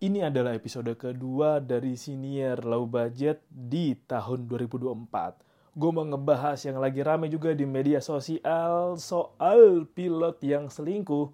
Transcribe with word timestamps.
Ini 0.00 0.32
adalah 0.32 0.56
episode 0.56 0.96
kedua 0.96 1.60
dari 1.60 1.92
Senior 1.92 2.64
Low 2.64 2.88
Budget 2.88 3.44
di 3.52 3.92
tahun 3.92 4.48
2024. 4.48 5.76
Gue 5.76 5.90
mau 5.92 6.08
ngebahas 6.08 6.56
yang 6.64 6.80
lagi 6.80 7.04
rame 7.04 7.28
juga 7.28 7.52
di 7.52 7.68
media 7.68 8.00
sosial 8.00 8.96
soal 8.96 9.84
pilot 9.92 10.40
yang 10.40 10.72
selingkuh 10.72 11.28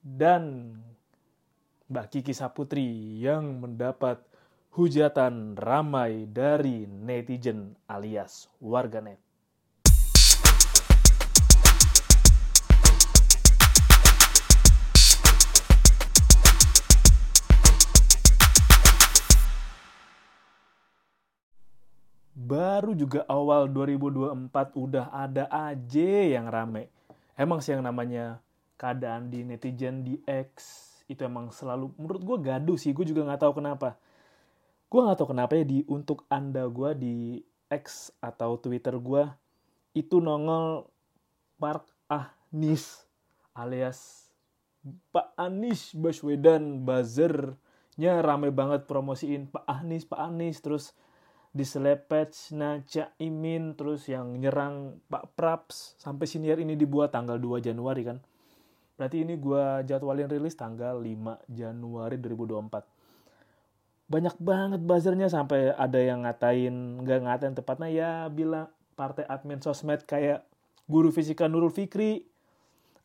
dan 0.00 0.72
Mbak 1.92 2.06
Kiki 2.08 2.32
Saputri 2.32 3.20
yang 3.20 3.60
mendapat 3.60 4.24
hujatan 4.72 5.52
ramai 5.60 6.24
dari 6.32 6.88
netizen 6.88 7.76
alias 7.92 8.48
warganet. 8.56 9.27
Baru 22.48 22.96
juga 22.96 23.28
awal 23.28 23.68
2024 23.68 24.72
udah 24.72 25.12
ada 25.12 25.44
aja 25.52 26.10
yang 26.24 26.48
rame. 26.48 26.88
Emang 27.36 27.60
sih 27.60 27.76
yang 27.76 27.84
namanya 27.84 28.40
keadaan 28.80 29.28
di 29.28 29.44
netizen 29.44 30.00
di 30.00 30.16
X 30.24 30.88
itu 31.08 31.20
emang 31.24 31.52
selalu 31.52 31.92
menurut 32.00 32.22
gue 32.24 32.38
gaduh 32.48 32.80
sih. 32.80 32.96
Gue 32.96 33.04
juga 33.04 33.28
nggak 33.28 33.44
tahu 33.44 33.60
kenapa. 33.60 34.00
Gue 34.88 35.04
nggak 35.04 35.18
tahu 35.20 35.36
kenapa 35.36 35.52
ya 35.60 35.64
di 35.68 35.84
untuk 35.84 36.24
anda 36.32 36.64
gue 36.64 36.90
di 36.96 37.16
X 37.68 38.16
atau 38.24 38.56
Twitter 38.56 38.96
gue 38.96 39.28
itu 39.92 40.24
nongol 40.24 40.88
Park 41.60 41.84
Ahnis 42.08 43.04
alias 43.52 44.30
Pak 45.10 45.34
Anies 45.34 45.92
Baswedan 45.92 46.86
buzzernya 46.86 48.22
rame 48.22 48.54
banget 48.54 48.86
promosiin 48.86 49.50
Pak 49.50 49.66
Anies 49.66 50.06
Pak 50.06 50.20
Anies 50.22 50.62
terus 50.62 50.94
di 51.52 51.64
Selepet, 51.64 52.52
Naca 52.52 53.10
Imin, 53.18 53.72
terus 53.72 54.04
yang 54.06 54.36
nyerang 54.36 55.00
Pak 55.08 55.32
Praps, 55.32 55.96
sampai 55.96 56.28
senior 56.28 56.60
ini 56.60 56.76
dibuat 56.76 57.10
tanggal 57.10 57.40
2 57.40 57.64
Januari 57.64 58.02
kan. 58.04 58.18
Berarti 58.98 59.22
ini 59.22 59.38
gue 59.38 59.86
jadwalin 59.86 60.28
rilis 60.28 60.58
tanggal 60.58 60.98
5 60.98 61.48
Januari 61.48 62.16
2024. 62.18 62.84
Banyak 64.08 64.36
banget 64.40 64.80
buzzernya 64.82 65.28
sampai 65.28 65.72
ada 65.72 66.00
yang 66.00 66.24
ngatain, 66.24 67.04
nggak 67.04 67.20
ngatain 67.28 67.54
tepatnya 67.54 67.88
ya 67.92 68.10
bilang 68.32 68.72
partai 68.96 69.28
admin 69.28 69.60
sosmed 69.60 70.02
kayak 70.08 70.42
guru 70.88 71.12
fisika 71.12 71.46
Nurul 71.46 71.70
Fikri. 71.70 72.24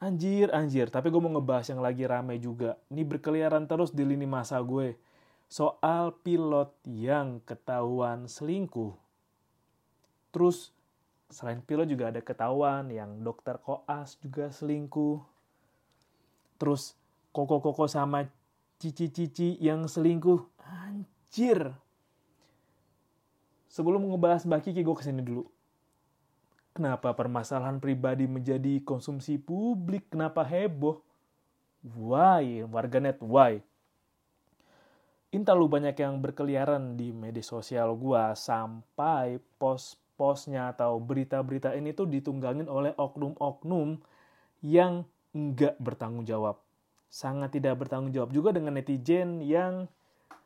Anjir, 0.04 0.52
anjir. 0.52 0.92
Tapi 0.92 1.08
gue 1.08 1.22
mau 1.24 1.32
ngebahas 1.32 1.72
yang 1.72 1.80
lagi 1.80 2.04
rame 2.04 2.36
juga. 2.36 2.76
Ini 2.92 3.08
berkeliaran 3.08 3.72
terus 3.72 3.96
di 3.96 4.04
lini 4.04 4.28
masa 4.28 4.60
gue 4.60 5.00
soal 5.48 6.16
pilot 6.24 6.74
yang 6.86 7.40
ketahuan 7.46 8.26
selingkuh. 8.26 8.96
Terus 10.34 10.74
selain 11.30 11.62
pilot 11.62 11.90
juga 11.90 12.10
ada 12.10 12.22
ketahuan 12.22 12.90
yang 12.90 13.22
dokter 13.22 13.58
koas 13.62 14.18
juga 14.22 14.50
selingkuh. 14.50 15.22
Terus 16.62 16.98
koko-koko 17.34 17.90
sama 17.90 18.30
cici-cici 18.78 19.58
yang 19.62 19.90
selingkuh. 19.90 20.44
Anjir. 20.64 21.74
Sebelum 23.74 24.06
ngebahas 24.06 24.46
Mbak 24.46 24.70
Kiki, 24.70 24.86
gue 24.86 24.94
ke 24.94 25.02
sini 25.02 25.26
dulu. 25.26 25.50
Kenapa 26.74 27.14
permasalahan 27.14 27.78
pribadi 27.78 28.26
menjadi 28.26 28.82
konsumsi 28.82 29.38
publik? 29.38 30.10
Kenapa 30.14 30.46
heboh? 30.46 31.02
Why? 31.82 32.66
Warganet, 32.66 33.18
why? 33.22 33.62
Terlalu 35.42 35.82
banyak 35.82 35.98
yang 35.98 36.22
berkeliaran 36.22 36.94
di 36.94 37.10
media 37.10 37.42
sosial 37.42 37.98
gua 37.98 38.38
sampai 38.38 39.42
post-postnya 39.58 40.70
atau 40.70 41.02
berita-berita 41.02 41.74
ini 41.74 41.90
tuh 41.98 42.06
ditunggangin 42.06 42.70
oleh 42.70 42.94
oknum-oknum 42.94 43.98
yang 44.62 45.02
enggak 45.34 45.74
bertanggung 45.82 46.30
jawab. 46.30 46.62
Sangat 47.10 47.58
tidak 47.58 47.82
bertanggung 47.82 48.14
jawab 48.14 48.30
juga 48.30 48.54
dengan 48.54 48.78
netizen 48.78 49.42
yang 49.42 49.90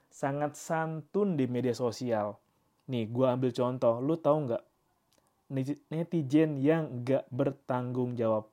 sangat 0.08 0.56
santun 0.56 1.36
di 1.36 1.52
media 1.52 1.76
sosial. 1.76 2.40
Nih, 2.88 3.12
gua 3.12 3.36
ambil 3.36 3.52
contoh. 3.52 4.00
Lu 4.00 4.16
tahu 4.16 4.48
nggak 4.48 4.64
netizen 5.92 6.64
yang 6.64 6.88
enggak 6.88 7.28
bertanggung 7.28 8.16
jawab? 8.16 8.48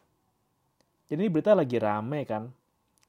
Jadi 1.06 1.30
berita 1.30 1.54
lagi 1.54 1.78
rame 1.78 2.26
kan 2.26 2.50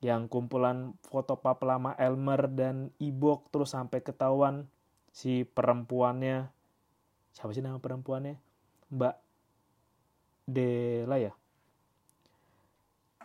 yang 0.05 0.29
kumpulan 0.29 0.93
foto 1.01 1.41
pap 1.41 1.65
lama 1.65 1.97
Elmer 1.97 2.45
dan 2.53 2.93
Ibok 3.01 3.49
terus 3.49 3.73
sampai 3.73 4.05
ketahuan 4.05 4.69
si 5.09 5.41
perempuannya. 5.41 6.45
Siapa 7.33 7.49
sih 7.57 7.65
nama 7.65 7.81
perempuannya? 7.81 8.37
Mbak 8.93 9.15
Dela 10.45 11.17
ya? 11.17 11.33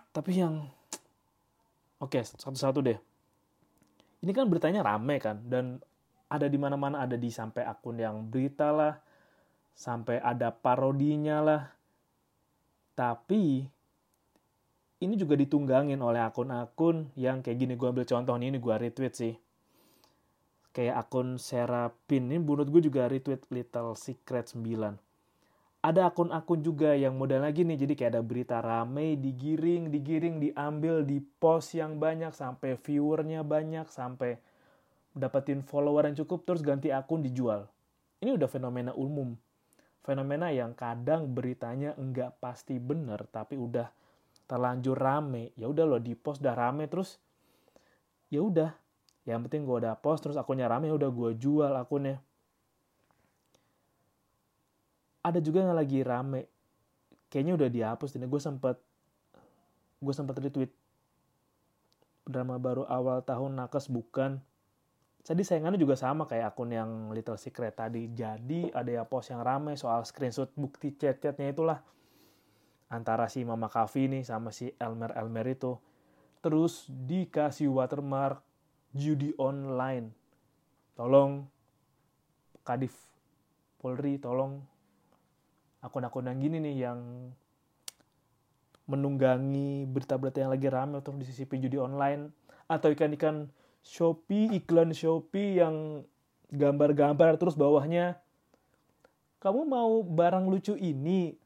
Tapi 0.08 0.30
yang 0.32 0.64
oke 2.00 2.18
satu-satu 2.24 2.80
deh. 2.80 2.98
Ini 4.24 4.32
kan 4.32 4.48
beritanya 4.48 4.80
rame 4.80 5.20
kan 5.20 5.36
dan 5.44 5.84
ada 6.32 6.48
di 6.48 6.56
mana-mana 6.56 7.04
ada 7.04 7.20
di 7.20 7.28
sampai 7.28 7.68
akun 7.68 8.00
yang 8.00 8.24
berita 8.32 8.72
lah 8.72 8.96
sampai 9.76 10.16
ada 10.16 10.48
parodinya 10.48 11.44
lah. 11.44 11.62
Tapi 12.96 13.64
ini 15.00 15.16
juga 15.16 15.34
ditunggangin 15.36 15.98
oleh 16.00 16.20
akun-akun 16.20 17.12
yang 17.16 17.40
kayak 17.40 17.58
gini. 17.60 17.74
Gue 17.74 17.88
ambil 17.88 18.04
contoh 18.04 18.36
nih 18.36 18.52
ini 18.52 18.58
gue 18.60 18.74
retweet 18.76 19.14
sih. 19.16 19.34
Kayak 20.70 21.08
akun 21.08 21.40
Serapin. 21.40 22.30
Ini 22.30 22.38
menurut 22.38 22.68
gue 22.68 22.84
juga 22.84 23.08
retweet 23.08 23.48
Little 23.48 23.96
Secret 23.96 24.52
9 24.52 25.10
ada 25.80 26.12
akun-akun 26.12 26.60
juga 26.60 26.92
yang 26.92 27.16
modal 27.16 27.40
lagi 27.40 27.64
nih. 27.64 27.88
Jadi 27.88 27.92
kayak 27.96 28.12
ada 28.16 28.22
berita 28.22 28.60
rame 28.60 29.16
digiring 29.16 29.88
digiring 29.88 30.36
diambil 30.36 31.00
di 31.00 31.24
post 31.40 31.72
yang 31.72 31.96
banyak 31.96 32.36
sampai 32.36 32.76
viewernya 32.76 33.40
banyak 33.40 33.88
sampai 33.88 34.36
dapetin 35.16 35.64
follower 35.64 36.06
yang 36.06 36.16
cukup 36.20 36.44
terus 36.44 36.60
ganti 36.60 36.92
akun 36.92 37.24
dijual. 37.24 37.64
Ini 38.20 38.36
udah 38.36 38.48
fenomena 38.52 38.92
umum. 38.92 39.32
Fenomena 40.04 40.52
yang 40.52 40.76
kadang 40.76 41.32
beritanya 41.32 41.96
enggak 41.96 42.36
pasti 42.40 42.76
bener 42.76 43.24
tapi 43.32 43.56
udah 43.56 43.88
terlanjur 44.50 44.98
rame 44.98 45.54
ya 45.54 45.70
udah 45.70 45.86
lo 45.86 46.02
di 46.02 46.18
post 46.18 46.42
udah 46.42 46.58
rame 46.58 46.90
terus 46.90 47.22
ya 48.34 48.42
udah. 48.42 48.74
Yang 49.22 49.46
penting 49.46 49.62
gue 49.62 49.76
udah 49.86 49.94
post 49.94 50.26
terus 50.26 50.34
akunnya 50.34 50.66
rame 50.66 50.90
ya 50.90 50.96
udah 50.98 51.10
gue 51.10 51.30
jual 51.38 51.70
akunnya. 51.78 52.18
Ada 55.22 55.38
juga 55.38 55.62
yang 55.62 55.76
lagi 55.78 56.02
rame. 56.02 56.50
Kayaknya 57.30 57.52
udah 57.54 57.68
dihapus 57.70 58.18
ini 58.18 58.26
gue 58.26 58.40
sempet 58.42 58.76
gue 60.02 60.14
sempet 60.14 60.34
retweet. 60.42 60.72
Drama 62.26 62.58
baru 62.58 62.88
awal 62.90 63.22
tahun 63.22 63.54
nakes 63.54 63.86
bukan. 63.86 64.42
Jadi 65.20 65.44
sayangannya 65.44 65.76
juga 65.76 66.00
sama 66.00 66.24
kayak 66.24 66.56
akun 66.56 66.72
yang 66.72 66.90
Little 67.12 67.36
Secret 67.36 67.76
tadi. 67.76 68.08
Jadi 68.08 68.72
ada 68.72 68.88
yang 68.88 69.06
post 69.06 69.30
yang 69.30 69.44
rame 69.44 69.76
soal 69.76 70.02
screenshot 70.02 70.48
bukti 70.56 70.96
chat-chatnya 70.96 71.52
itulah 71.52 71.84
antara 72.90 73.30
si 73.30 73.46
Mama 73.46 73.70
Kavi 73.70 74.10
nih 74.10 74.22
sama 74.26 74.50
si 74.50 74.74
Elmer 74.76 75.14
Elmer 75.14 75.46
itu. 75.46 75.78
Terus 76.42 76.90
dikasih 76.90 77.70
watermark 77.70 78.42
judi 78.90 79.30
online. 79.38 80.10
Tolong 80.98 81.46
Kadif 82.66 82.92
Polri 83.80 84.20
tolong 84.20 84.60
akun-akun 85.80 86.28
yang 86.28 86.38
gini 86.42 86.58
nih 86.60 86.76
yang 86.84 87.00
menunggangi 88.84 89.88
berita-berita 89.88 90.44
yang 90.44 90.52
lagi 90.52 90.68
rame 90.68 91.00
untuk 91.00 91.16
disisipin 91.16 91.62
judi 91.64 91.80
online. 91.80 92.34
Atau 92.68 92.92
ikan-ikan 92.92 93.48
Shopee 93.80 94.52
iklan 94.60 94.92
Shopee 94.92 95.56
yang 95.62 96.04
gambar-gambar 96.52 97.40
terus 97.40 97.56
bawahnya. 97.56 98.20
Kamu 99.40 99.64
mau 99.64 100.04
barang 100.04 100.52
lucu 100.52 100.76
ini 100.76 101.39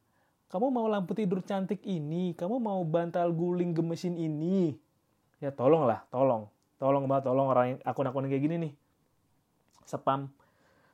kamu 0.54 0.70
mau 0.70 0.86
lampu 0.86 1.18
tidur 1.18 1.42
cantik 1.42 1.82
ini, 1.82 2.30
kamu 2.38 2.62
mau 2.62 2.78
bantal 2.86 3.34
guling 3.34 3.74
gemesin 3.74 4.14
ini. 4.14 4.78
Ya 5.42 5.50
tolonglah, 5.50 6.06
tolong. 6.14 6.46
Tolong 6.78 7.10
banget, 7.10 7.26
tolong 7.26 7.50
orang 7.50 7.82
akun-akun 7.82 8.30
kayak 8.30 8.38
gini 8.38 8.56
nih. 8.62 8.72
Spam. 9.82 10.30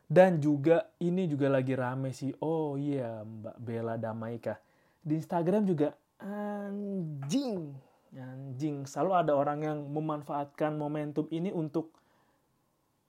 Dan 0.09 0.41
juga 0.41 0.89
ini 0.97 1.29
juga 1.29 1.53
lagi 1.53 1.77
rame 1.77 2.17
sih. 2.17 2.33
Oh 2.41 2.81
iya, 2.81 3.21
Mbak 3.21 3.57
Bella 3.61 4.01
Damaika. 4.01 4.57
Di 5.05 5.21
Instagram 5.21 5.69
juga 5.69 5.93
anjing. 6.25 7.77
Anjing. 8.17 8.89
Selalu 8.89 9.13
ada 9.13 9.37
orang 9.37 9.61
yang 9.61 9.79
memanfaatkan 9.93 10.73
momentum 10.73 11.29
ini 11.29 11.53
untuk 11.53 11.93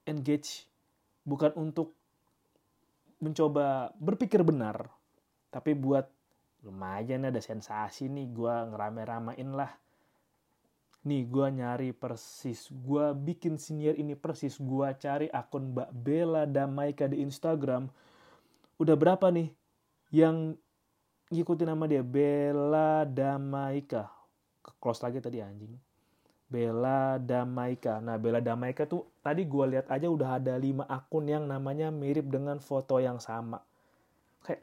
engage. 0.04 0.68
Bukan 1.24 1.56
untuk 1.56 1.96
mencoba 3.24 3.96
berpikir 3.96 4.44
benar. 4.44 4.84
Tapi 5.48 5.72
buat 5.72 6.20
lumayan 6.62 7.26
ada 7.26 7.42
sensasi 7.42 8.06
nih 8.06 8.30
gue 8.30 8.54
ngerame-ramein 8.70 9.50
lah. 9.54 9.70
Nih 11.02 11.26
gue 11.26 11.46
nyari 11.50 11.90
persis 11.90 12.70
gue 12.70 13.06
bikin 13.18 13.58
senior 13.58 13.98
ini 13.98 14.14
persis 14.14 14.54
gue 14.62 14.88
cari 15.02 15.26
akun 15.26 15.74
Mbak 15.74 15.90
Bella 15.90 16.42
Damaika 16.46 17.10
di 17.10 17.18
Instagram. 17.26 17.90
Udah 18.78 18.94
berapa 18.94 19.26
nih 19.34 19.50
yang 20.14 20.54
ngikutin 21.34 21.66
nama 21.66 21.84
dia? 21.90 22.06
Bella 22.06 23.02
Damaika. 23.02 24.06
Close 24.78 25.02
lagi 25.02 25.18
tadi 25.18 25.42
anjing. 25.42 25.74
Bella 26.46 27.18
Damaika. 27.18 27.98
Nah 27.98 28.14
Bella 28.22 28.38
Damaika 28.38 28.86
tuh 28.86 29.10
tadi 29.18 29.42
gue 29.42 29.64
lihat 29.74 29.90
aja 29.90 30.06
udah 30.06 30.38
ada 30.38 30.54
5 30.54 30.86
akun 30.86 31.26
yang 31.26 31.50
namanya 31.50 31.90
mirip 31.90 32.30
dengan 32.30 32.62
foto 32.62 33.02
yang 33.02 33.18
sama 33.18 33.58
kayak 34.42 34.62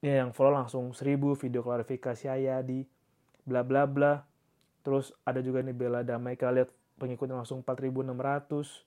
Ya, 0.00 0.24
yang 0.24 0.32
follow 0.32 0.56
langsung 0.56 0.96
1000 0.96 1.36
video 1.36 1.60
klarifikasi 1.60 2.32
saya 2.32 2.64
di 2.64 2.88
bla 3.46 3.62
bla 3.62 3.86
bla. 3.86 4.26
Terus 4.82 5.14
ada 5.22 5.40
juga 5.42 5.62
nih 5.62 5.74
Bella 5.74 6.02
Damaika, 6.02 6.50
lihat 6.50 6.70
pengikutnya 6.98 7.38
langsung 7.38 7.62
4600 7.62 8.86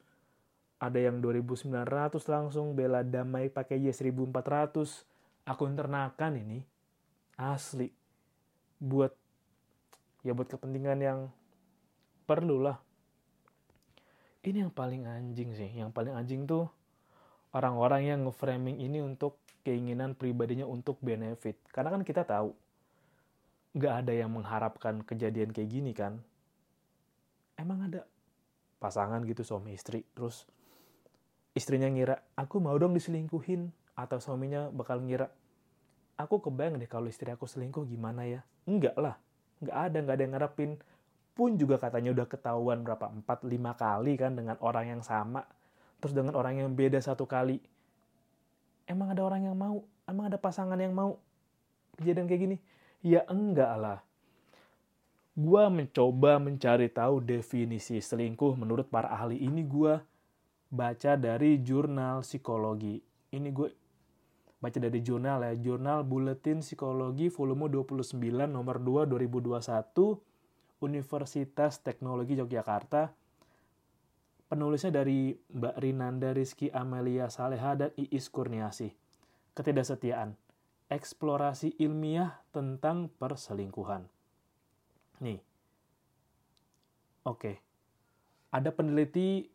ada 0.79 0.95
yang 0.95 1.19
2900 1.19 2.23
langsung 2.31 2.71
bela 2.71 3.03
damai 3.03 3.51
pakai 3.51 3.83
Y 3.83 3.91
1400 3.91 5.03
akun 5.43 5.75
ternakan 5.75 6.39
ini 6.39 6.63
asli. 7.35 7.91
Buat 8.79 9.11
ya 10.23 10.31
buat 10.31 10.47
kepentingan 10.47 10.99
yang 11.03 11.19
perlu 12.23 12.63
lah. 12.63 12.79
Ini 14.39 14.63
yang 14.63 14.71
paling 14.71 15.03
anjing 15.03 15.51
sih. 15.51 15.67
Yang 15.67 15.91
paling 15.91 16.15
anjing 16.15 16.47
tuh 16.47 16.71
orang-orang 17.51 18.07
yang 18.07 18.19
nge-framing 18.23 18.79
ini 18.79 19.03
untuk 19.03 19.35
keinginan 19.67 20.15
pribadinya 20.15 20.63
untuk 20.63 20.95
benefit. 21.03 21.59
Karena 21.75 21.91
kan 21.91 22.07
kita 22.07 22.23
tahu 22.23 22.55
nggak 23.77 23.93
ada 24.05 24.13
yang 24.13 24.33
mengharapkan 24.33 25.05
kejadian 25.05 25.53
kayak 25.53 25.69
gini 25.69 25.91
kan? 25.93 26.17
Emang 27.59 27.85
ada 27.85 28.07
pasangan 28.79 29.21
gitu 29.27 29.43
suami 29.43 29.75
istri 29.75 30.07
terus 30.15 30.47
istrinya 31.51 31.91
ngira 31.91 32.15
aku 32.39 32.63
mau 32.63 32.73
dong 32.79 32.95
diselingkuhin 32.95 33.67
atau 33.99 34.23
suaminya 34.23 34.71
bakal 34.71 35.03
ngira 35.03 35.27
aku 36.15 36.39
kebayang 36.39 36.79
deh 36.79 36.87
kalau 36.87 37.11
istri 37.11 37.29
aku 37.29 37.45
selingkuh 37.45 37.85
gimana 37.85 38.25
ya? 38.25 38.41
Enggak 38.65 38.95
lah 38.97 39.19
enggak 39.59 39.77
ada 39.77 39.97
enggak 39.99 40.15
ada 40.15 40.23
yang 40.23 40.33
ngarepin. 40.33 40.71
Pun 41.35 41.55
juga 41.55 41.79
katanya 41.79 42.11
udah 42.11 42.27
ketahuan 42.27 42.83
berapa 42.83 43.07
empat 43.07 43.47
lima 43.47 43.75
kali 43.77 44.19
kan 44.19 44.35
dengan 44.35 44.59
orang 44.59 44.97
yang 44.97 45.03
sama 45.05 45.45
terus 45.99 46.15
dengan 46.15 46.33
orang 46.39 46.63
yang 46.63 46.71
beda 46.73 46.97
satu 47.03 47.27
kali. 47.27 47.59
Emang 48.89 49.13
ada 49.13 49.21
orang 49.21 49.45
yang 49.45 49.55
mau? 49.55 49.83
Emang 50.09 50.31
ada 50.31 50.41
pasangan 50.41 50.79
yang 50.79 50.95
mau 50.95 51.21
kejadian 51.99 52.25
kayak 52.25 52.41
gini 52.47 52.57
ya 53.03 53.23
enggak 53.27 53.73
lah 53.79 53.99
gue 55.39 55.63
mencoba 55.71 56.35
mencari 56.35 56.91
tahu 56.91 57.23
definisi 57.23 58.03
selingkuh 58.03 58.59
menurut 58.59 58.91
para 58.91 59.07
ahli 59.07 59.39
ini 59.39 59.63
gue 59.63 59.95
baca 60.69 61.17
dari 61.17 61.63
jurnal 61.65 62.21
psikologi. 62.21 63.01
Ini 63.33 63.49
gue 63.49 63.69
baca 64.61 64.77
dari 64.77 64.99
jurnal 65.01 65.47
ya, 65.47 65.53
jurnal 65.57 66.05
Buletin 66.05 66.61
Psikologi 66.61 67.31
volume 67.31 67.71
29 67.71 68.19
nomor 68.45 68.77
2 68.77 69.07
2021 69.09 70.83
Universitas 70.83 71.81
Teknologi 71.81 72.37
Yogyakarta. 72.37 73.15
Penulisnya 74.49 75.05
dari 75.05 75.37
Mbak 75.37 75.75
Rinanda 75.77 76.33
Rizky 76.33 76.73
Amelia 76.73 77.29
Saleha 77.29 77.77
dan 77.77 77.91
Iis 77.93 78.33
Kurniasi. 78.33 78.89
Ketidaksetiaan. 79.53 80.48
Eksplorasi 80.89 81.77
ilmiah 81.77 82.41
tentang 82.49 83.13
perselingkuhan. 83.21 84.09
Nih. 85.21 85.37
Oke. 87.29 87.61
Ada 88.49 88.73
peneliti 88.73 89.45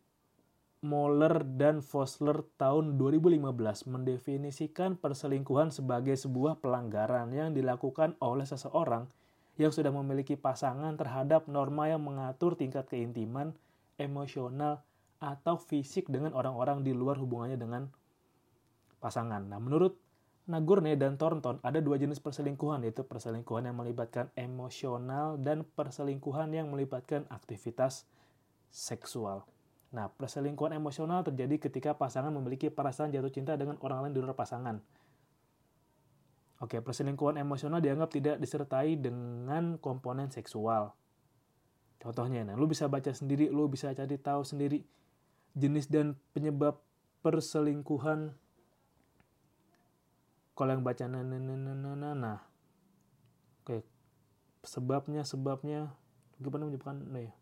Moller 0.85 1.41
dan 1.43 1.81
Fosler 1.81 2.45
tahun 2.55 2.95
2015 2.95 3.41
mendefinisikan 3.89 4.95
perselingkuhan 4.95 5.73
sebagai 5.73 6.13
sebuah 6.15 6.61
pelanggaran 6.63 7.33
yang 7.33 7.51
dilakukan 7.51 8.15
oleh 8.21 8.45
seseorang 8.45 9.09
yang 9.57 9.73
sudah 9.73 9.89
memiliki 9.89 10.37
pasangan 10.37 10.93
terhadap 10.95 11.49
norma 11.49 11.89
yang 11.89 12.05
mengatur 12.05 12.53
tingkat 12.53 12.85
keintiman, 12.85 13.57
emosional, 13.97 14.85
atau 15.17 15.57
fisik 15.57 16.11
dengan 16.11 16.35
orang-orang 16.37 16.83
di 16.85 16.91
luar 16.93 17.17
hubungannya 17.17 17.57
dengan 17.57 17.87
pasangan. 19.01 19.47
Nah, 19.47 19.57
menurut 19.57 19.97
Nagurne 20.45 20.93
dan 20.93 21.17
Thornton 21.17 21.57
ada 21.65 21.81
dua 21.81 21.97
jenis 21.97 22.21
perselingkuhan 22.21 22.85
yaitu 22.85 23.01
perselingkuhan 23.01 23.65
yang 23.65 23.81
melibatkan 23.81 24.29
emosional 24.37 25.41
dan 25.41 25.65
perselingkuhan 25.65 26.53
yang 26.53 26.69
melibatkan 26.69 27.25
aktivitas 27.33 28.05
seksual. 28.69 29.49
Nah, 29.89 30.11
perselingkuhan 30.11 30.77
emosional 30.77 31.25
terjadi 31.25 31.57
ketika 31.69 31.97
pasangan 31.97 32.29
memiliki 32.29 32.69
perasaan 32.69 33.09
jatuh 33.09 33.31
cinta 33.33 33.57
dengan 33.57 33.79
orang 33.81 34.05
lain 34.05 34.13
di 34.13 34.21
luar 34.21 34.37
pasangan. 34.37 34.77
Oke, 36.61 36.77
perselingkuhan 36.79 37.41
emosional 37.41 37.79
dianggap 37.81 38.11
tidak 38.13 38.35
disertai 38.37 38.99
dengan 38.99 39.81
komponen 39.81 40.29
seksual. 40.29 40.93
Contohnya, 41.99 42.45
nah, 42.45 42.53
lu 42.53 42.69
bisa 42.69 42.85
baca 42.85 43.09
sendiri, 43.11 43.49
lu 43.49 43.65
bisa 43.65 43.89
cari 43.95 44.19
tahu 44.19 44.45
sendiri 44.45 44.83
jenis 45.55 45.87
dan 45.87 46.19
penyebab 46.35 46.79
perselingkuhan. 47.23 48.35
Kalau 50.55 50.71
yang 50.71 50.83
baca 50.87 51.03
nah, 51.05 51.19
nah, 51.19 51.37
nah, 51.37 51.57
nah, 51.59 51.95
nah, 51.95 52.13
nah. 52.15 52.39
Oke, 53.61 53.83
sebabnya, 54.63 55.27
sebabnya, 55.27 55.91
gimana 56.39 56.67
menyebutkan, 56.71 57.03
nah 57.11 57.21
ya 57.21 57.33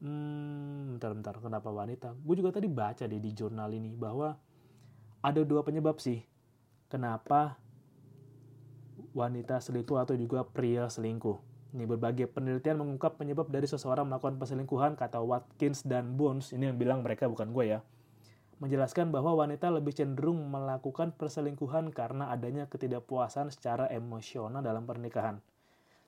hmm, 0.00 0.96
bentar-bentar, 0.96 1.34
kenapa 1.40 1.68
wanita? 1.72 2.12
Gue 2.20 2.36
juga 2.36 2.54
tadi 2.56 2.68
baca 2.68 3.04
deh 3.04 3.20
di 3.20 3.30
jurnal 3.32 3.72
ini 3.72 3.92
bahwa 3.96 4.36
ada 5.24 5.40
dua 5.42 5.64
penyebab 5.64 5.98
sih. 5.98 6.22
Kenapa 6.86 7.58
wanita 9.16 9.58
selingkuh 9.58 9.98
atau 9.98 10.14
juga 10.14 10.44
pria 10.44 10.86
selingkuh. 10.86 11.40
Ini 11.76 11.84
berbagai 11.84 12.30
penelitian 12.30 12.80
mengungkap 12.80 13.20
penyebab 13.20 13.48
dari 13.52 13.68
seseorang 13.68 14.08
melakukan 14.08 14.40
perselingkuhan, 14.40 14.96
kata 14.96 15.20
Watkins 15.20 15.84
dan 15.84 16.16
Bones, 16.16 16.54
ini 16.54 16.72
yang 16.72 16.78
bilang 16.78 17.04
mereka 17.04 17.28
bukan 17.28 17.52
gue 17.52 17.76
ya, 17.76 17.80
menjelaskan 18.56 19.12
bahwa 19.12 19.36
wanita 19.36 19.68
lebih 19.68 19.92
cenderung 19.92 20.40
melakukan 20.48 21.12
perselingkuhan 21.12 21.92
karena 21.92 22.32
adanya 22.32 22.64
ketidakpuasan 22.72 23.52
secara 23.52 23.88
emosional 23.92 24.64
dalam 24.64 24.88
pernikahan. 24.88 25.44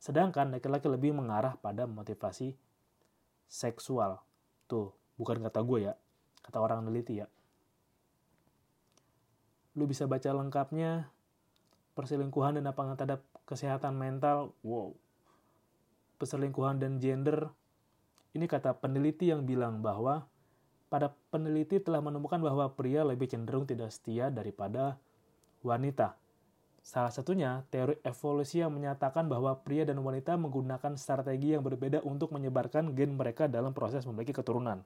Sedangkan 0.00 0.54
laki-laki 0.54 0.88
lebih 0.88 1.12
mengarah 1.12 1.60
pada 1.60 1.84
motivasi 1.84 2.56
seksual. 3.50 4.22
Tuh, 4.64 4.94
bukan 5.20 5.44
kata 5.44 5.60
gue 5.60 5.92
ya, 5.92 5.94
kata 6.40 6.58
orang 6.62 6.88
neliti 6.88 7.20
ya. 7.20 7.28
Lu 9.76 9.84
bisa 9.84 10.08
baca 10.08 10.32
lengkapnya 10.32 11.12
perselingkuhan 11.92 12.56
dan 12.56 12.70
apa 12.70 12.94
terhadap 12.94 13.20
kesehatan 13.44 13.98
mental. 13.98 14.54
Wow. 14.62 14.94
Perselingkuhan 16.16 16.78
dan 16.78 17.02
gender. 17.02 17.50
Ini 18.32 18.46
kata 18.46 18.78
peneliti 18.78 19.34
yang 19.34 19.42
bilang 19.42 19.82
bahwa 19.82 20.30
pada 20.88 21.12
peneliti 21.28 21.78
telah 21.78 22.00
menemukan 22.00 22.40
bahwa 22.40 22.72
pria 22.72 23.04
lebih 23.04 23.28
cenderung 23.28 23.68
tidak 23.68 23.92
setia 23.92 24.32
daripada 24.32 24.96
wanita. 25.60 26.16
Salah 26.80 27.12
satunya, 27.12 27.68
teori 27.68 28.00
evolusi 28.00 28.64
yang 28.64 28.72
menyatakan 28.72 29.28
bahwa 29.28 29.60
pria 29.60 29.84
dan 29.84 30.00
wanita 30.00 30.40
menggunakan 30.40 30.96
strategi 30.96 31.52
yang 31.52 31.60
berbeda 31.60 32.00
untuk 32.00 32.32
menyebarkan 32.32 32.96
gen 32.96 33.12
mereka 33.20 33.44
dalam 33.44 33.76
proses 33.76 34.08
memiliki 34.08 34.32
keturunan. 34.32 34.80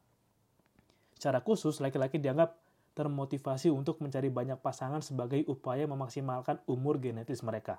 Secara 1.15 1.39
khusus, 1.39 1.79
laki-laki 1.79 2.19
dianggap 2.19 2.59
termotivasi 2.99 3.71
untuk 3.71 4.03
mencari 4.03 4.29
banyak 4.29 4.59
pasangan 4.59 5.01
sebagai 5.01 5.47
upaya 5.47 5.87
memaksimalkan 5.87 6.59
umur 6.67 6.99
genetis 6.99 7.47
mereka. 7.47 7.79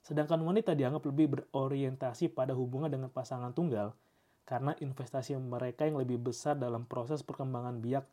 Sedangkan 0.00 0.40
wanita 0.40 0.72
dianggap 0.72 1.04
lebih 1.04 1.26
berorientasi 1.36 2.32
pada 2.32 2.56
hubungan 2.56 2.88
dengan 2.88 3.10
pasangan 3.12 3.52
tunggal 3.52 3.92
karena 4.46 4.72
investasi 4.78 5.34
mereka 5.36 5.84
yang 5.84 5.98
lebih 5.98 6.22
besar 6.22 6.54
dalam 6.54 6.86
proses 6.86 7.20
perkembangan 7.26 7.82
biak 7.82 8.06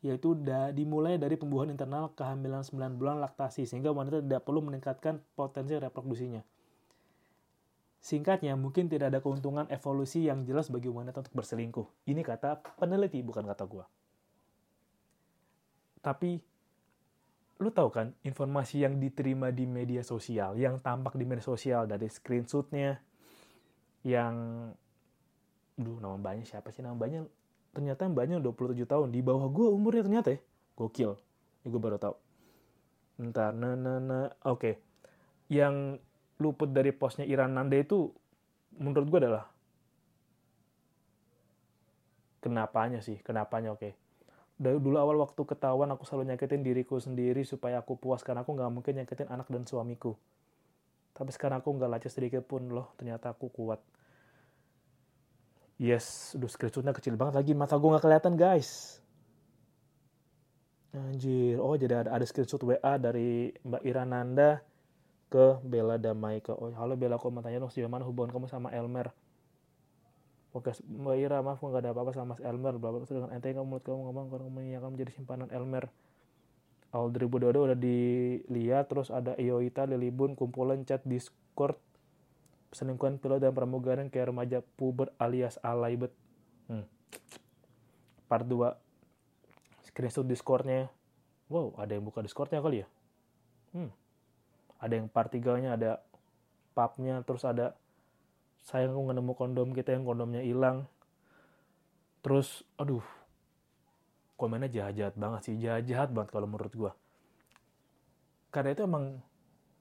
yaitu 0.00 0.32
da, 0.32 0.72
dimulai 0.72 1.20
dari 1.20 1.36
pembuahan 1.36 1.76
internal 1.76 2.12
kehamilan 2.16 2.64
9 2.64 2.96
bulan 2.96 3.20
laktasi 3.20 3.68
sehingga 3.68 3.92
wanita 3.92 4.24
tidak 4.24 4.48
perlu 4.48 4.64
meningkatkan 4.64 5.20
potensi 5.36 5.76
reproduksinya. 5.76 6.40
Singkatnya, 8.00 8.56
mungkin 8.56 8.88
tidak 8.88 9.12
ada 9.12 9.20
keuntungan 9.20 9.68
evolusi 9.68 10.24
yang 10.24 10.48
jelas 10.48 10.72
bagi 10.72 10.88
wanita 10.88 11.20
untuk 11.20 11.36
berselingkuh. 11.36 12.08
Ini 12.08 12.24
kata 12.24 12.80
peneliti, 12.80 13.20
bukan 13.20 13.44
kata 13.44 13.64
gua. 13.68 13.84
Tapi, 16.00 16.40
lu 17.60 17.68
tahu 17.68 17.92
kan, 17.92 18.16
informasi 18.24 18.88
yang 18.88 18.96
diterima 18.96 19.52
di 19.52 19.68
media 19.68 20.00
sosial, 20.00 20.56
yang 20.56 20.80
tampak 20.80 21.12
di 21.20 21.28
media 21.28 21.44
sosial 21.44 21.84
dari 21.84 22.08
screenshotnya, 22.08 23.04
yang, 24.08 24.72
duh 25.80 25.96
nama 25.98 26.20
banyak 26.20 26.44
siapa 26.44 26.68
sih 26.70 26.84
nama 26.84 26.94
banyak? 26.94 27.24
Ternyata 27.72 28.06
mbaknya 28.10 28.42
27 28.42 28.84
tahun, 28.84 29.08
di 29.14 29.24
bawah 29.24 29.46
gua 29.48 29.72
umurnya 29.72 30.04
ternyata 30.04 30.34
ya, 30.34 30.40
gokil. 30.76 31.16
Ini 31.62 31.66
gue 31.70 31.80
baru 31.80 31.96
tahu. 32.02 32.16
Bentar, 33.20 33.54
nah, 33.54 33.78
nah, 33.78 34.02
nah, 34.02 34.26
oke. 34.42 34.58
Okay. 34.58 34.74
Yang 35.52 36.02
luput 36.40 36.72
dari 36.72 36.90
posnya 36.90 37.28
Iran 37.28 37.52
Nanda 37.52 37.76
itu 37.76 38.10
menurut 38.80 39.06
gue 39.12 39.18
adalah 39.28 39.44
kenapanya 42.40 43.04
sih 43.04 43.20
kenapanya 43.20 43.76
oke 43.76 43.84
okay. 43.84 43.92
dari 44.56 44.80
dulu 44.80 44.96
awal 44.96 45.20
waktu 45.20 45.44
ketahuan 45.44 45.92
aku 45.92 46.08
selalu 46.08 46.32
nyakitin 46.34 46.64
diriku 46.64 46.96
sendiri 46.96 47.44
supaya 47.44 47.84
aku 47.84 48.00
puas 48.00 48.24
karena 48.24 48.42
aku 48.42 48.56
nggak 48.56 48.72
mungkin 48.72 48.92
nyakitin 49.04 49.28
anak 49.28 49.46
dan 49.52 49.68
suamiku 49.68 50.16
tapi 51.12 51.30
sekarang 51.36 51.60
aku 51.60 51.76
nggak 51.76 51.90
laca 51.92 52.08
sedikit 52.08 52.40
pun 52.48 52.72
loh 52.72 52.96
ternyata 52.96 53.36
aku 53.36 53.52
kuat 53.52 53.84
yes 55.80 56.36
udah 56.36 56.44
screenshotnya 56.52 56.92
kecil 56.92 57.16
banget 57.16 57.40
lagi 57.40 57.52
mata 57.56 57.80
gue 57.80 57.88
nggak 57.88 58.04
kelihatan 58.04 58.36
guys. 58.36 59.00
Anjir, 60.92 61.56
oh 61.56 61.78
jadi 61.78 62.04
ada, 62.04 62.18
ada 62.18 62.26
screenshot 62.26 62.60
WA 62.66 62.98
dari 63.00 63.54
Mbak 63.64 63.82
Irananda 63.88 64.60
ke 65.30 65.62
Bella 65.62 65.96
Damai 65.96 66.42
ke 66.42 66.50
oh 66.52 66.74
halo 66.74 66.98
Bella 67.00 67.16
aku 67.16 67.32
mau 67.32 67.40
tanya 67.40 67.62
dong? 67.62 67.72
Sejauh 67.72 67.88
mana 67.88 68.04
hubungan 68.04 68.28
kamu 68.34 68.50
sama 68.50 68.68
Elmer? 68.74 69.08
Oke, 70.50 70.74
Mbak 70.82 71.16
Ira, 71.16 71.38
maaf 71.46 71.62
nggak 71.62 71.78
ada 71.78 71.90
apa-apa 71.94 72.10
sama 72.10 72.34
Mas 72.34 72.42
Elmer. 72.42 72.74
Bla 72.76 72.90
bla 72.90 73.06
dengan 73.06 73.30
enteng 73.30 73.54
kamu 73.54 73.66
mulut 73.70 73.86
kamu 73.86 74.02
ngomong 74.02 74.26
kalau 74.34 74.44
kamu 74.50 74.60
yang 74.66 74.82
kamu 74.82 74.94
jadi 74.98 75.12
simpanan 75.14 75.48
Elmer. 75.54 75.86
Awal 76.90 77.14
2022 77.14 77.54
udah 77.70 77.78
dilihat, 77.78 78.90
terus 78.90 79.14
ada 79.14 79.38
Ioita, 79.38 79.86
Lilibun, 79.86 80.34
kumpulan 80.34 80.82
chat 80.82 81.06
Discord, 81.06 81.78
selingkuhan 82.70 83.18
pilot 83.18 83.42
dan 83.42 83.52
pramugari 83.54 84.06
kayak 84.10 84.30
remaja 84.30 84.58
puber 84.78 85.10
alias 85.18 85.58
alaibet. 85.62 86.14
Hmm. 86.70 86.86
Part 88.30 88.46
2. 88.46 88.74
Screenshot 89.90 90.26
Discordnya. 90.26 90.90
Wow, 91.50 91.74
ada 91.78 91.98
yang 91.98 92.06
buka 92.06 92.22
Discordnya 92.22 92.62
kali 92.62 92.86
ya? 92.86 92.88
Hmm 93.74 93.90
ada 94.80 94.96
yang 94.96 95.06
part 95.12 95.28
tiganya 95.28 95.76
ada 95.76 96.00
pubnya 96.72 97.20
terus 97.22 97.44
ada 97.44 97.76
sayang 98.64 98.96
aku 98.96 99.12
nemu 99.12 99.32
kondom 99.36 99.68
kita 99.76 99.92
yang 99.92 100.08
kondomnya 100.08 100.40
hilang 100.40 100.88
terus 102.24 102.64
aduh 102.80 103.04
komennya 104.40 104.72
jahat-jahat 104.72 105.14
banget 105.20 105.40
sih 105.44 105.54
jahat-jahat 105.60 106.08
banget 106.16 106.32
kalau 106.32 106.48
menurut 106.48 106.72
gue 106.72 106.92
karena 108.48 108.72
itu 108.72 108.82
emang 108.88 109.20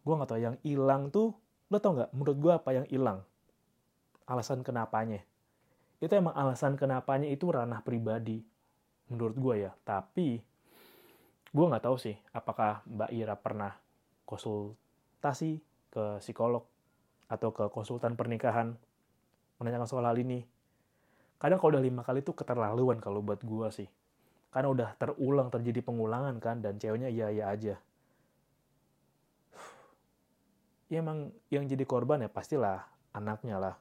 gue 0.04 0.14
nggak 0.14 0.30
tahu 0.30 0.40
yang 0.44 0.56
hilang 0.68 1.08
tuh 1.12 1.32
lo 1.70 1.78
tau 1.78 1.94
nggak 1.96 2.12
menurut 2.14 2.38
gue 2.38 2.52
apa 2.54 2.70
yang 2.74 2.86
hilang 2.90 3.20
alasan 4.26 4.62
kenapanya 4.66 5.22
itu 6.02 6.14
emang 6.14 6.34
alasan 6.34 6.78
kenapanya 6.78 7.30
itu 7.30 7.50
ranah 7.50 7.82
pribadi 7.86 8.42
menurut 9.10 9.36
gue 9.38 9.56
ya 9.70 9.72
tapi 9.86 10.42
gue 11.50 11.66
nggak 11.66 11.86
tahu 11.86 11.98
sih 11.98 12.18
apakah 12.34 12.86
Mbak 12.86 13.10
Ira 13.14 13.36
pernah 13.38 13.74
konsul 14.26 14.78
konsultasi 15.20 15.60
ke 15.92 16.24
psikolog 16.24 16.64
atau 17.28 17.52
ke 17.52 17.68
konsultan 17.76 18.16
pernikahan 18.16 18.72
menanyakan 19.60 19.84
soal 19.84 20.08
hal 20.08 20.16
ini. 20.16 20.48
Kadang 21.36 21.60
kalau 21.60 21.76
udah 21.76 21.84
lima 21.84 22.08
kali 22.08 22.24
itu 22.24 22.32
keterlaluan 22.32 23.04
kalau 23.04 23.20
buat 23.20 23.44
gue 23.44 23.68
sih. 23.68 23.90
Karena 24.48 24.72
udah 24.72 24.90
terulang 24.96 25.52
terjadi 25.52 25.84
pengulangan 25.84 26.40
kan 26.40 26.64
dan 26.64 26.80
ceweknya 26.80 27.12
iya 27.12 27.28
iya 27.36 27.52
aja. 27.52 27.76
Ya 30.90 31.06
emang 31.06 31.30
yang 31.54 31.70
jadi 31.70 31.86
korban 31.86 32.26
ya 32.26 32.30
pastilah 32.30 32.84
anaknya 33.14 33.62
lah. 33.62 33.76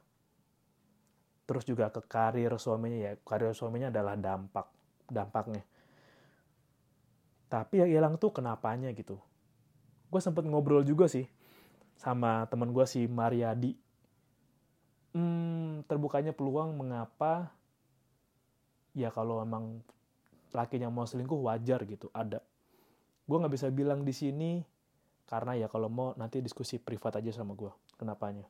Terus 1.49 1.65
juga 1.65 1.89
ke 1.89 2.05
karir 2.05 2.53
suaminya 2.61 3.09
ya, 3.09 3.11
karir 3.25 3.57
suaminya 3.57 3.89
adalah 3.89 4.13
dampak, 4.13 4.69
dampaknya. 5.09 5.65
Tapi 7.49 7.81
yang 7.81 7.89
hilang 7.89 8.15
tuh 8.21 8.29
kenapanya 8.29 8.93
gitu 8.93 9.17
gue 10.09 10.21
sempet 10.21 10.41
ngobrol 10.41 10.81
juga 10.81 11.05
sih 11.05 11.29
sama 12.01 12.49
teman 12.49 12.73
gue 12.73 12.85
si 12.89 13.05
Mariadi. 13.05 13.77
Hmm, 15.13 15.85
terbukanya 15.89 16.33
peluang 16.33 16.73
mengapa 16.77 17.53
ya 18.93 19.13
kalau 19.13 19.41
emang 19.41 19.81
lakinya 20.53 20.89
mau 20.89 21.05
selingkuh 21.05 21.45
wajar 21.45 21.85
gitu 21.85 22.09
ada. 22.13 22.41
Gue 23.29 23.37
nggak 23.37 23.53
bisa 23.53 23.67
bilang 23.69 24.01
di 24.01 24.13
sini 24.13 24.65
karena 25.29 25.53
ya 25.53 25.69
kalau 25.69 25.93
mau 25.93 26.17
nanti 26.17 26.41
diskusi 26.41 26.81
privat 26.81 27.21
aja 27.21 27.29
sama 27.29 27.53
gue 27.53 27.69
kenapanya. 28.01 28.49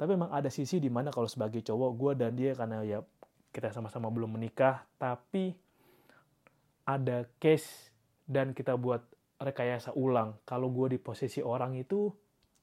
Tapi 0.00 0.16
emang 0.16 0.32
ada 0.32 0.48
sisi 0.48 0.80
di 0.80 0.88
mana 0.88 1.12
kalau 1.12 1.28
sebagai 1.28 1.60
cowok 1.60 1.90
gue 2.00 2.12
dan 2.16 2.32
dia 2.32 2.56
karena 2.56 2.80
ya 2.80 3.04
kita 3.52 3.72
sama-sama 3.76 4.08
belum 4.08 4.40
menikah 4.40 4.88
tapi 4.96 5.52
ada 6.88 7.28
case 7.36 7.92
dan 8.24 8.56
kita 8.56 8.78
buat 8.78 9.04
rekayasa 9.36 9.92
ulang. 9.92 10.38
Kalau 10.48 10.72
gue 10.72 10.96
di 10.96 10.98
posisi 11.02 11.44
orang 11.44 11.76
itu, 11.76 12.08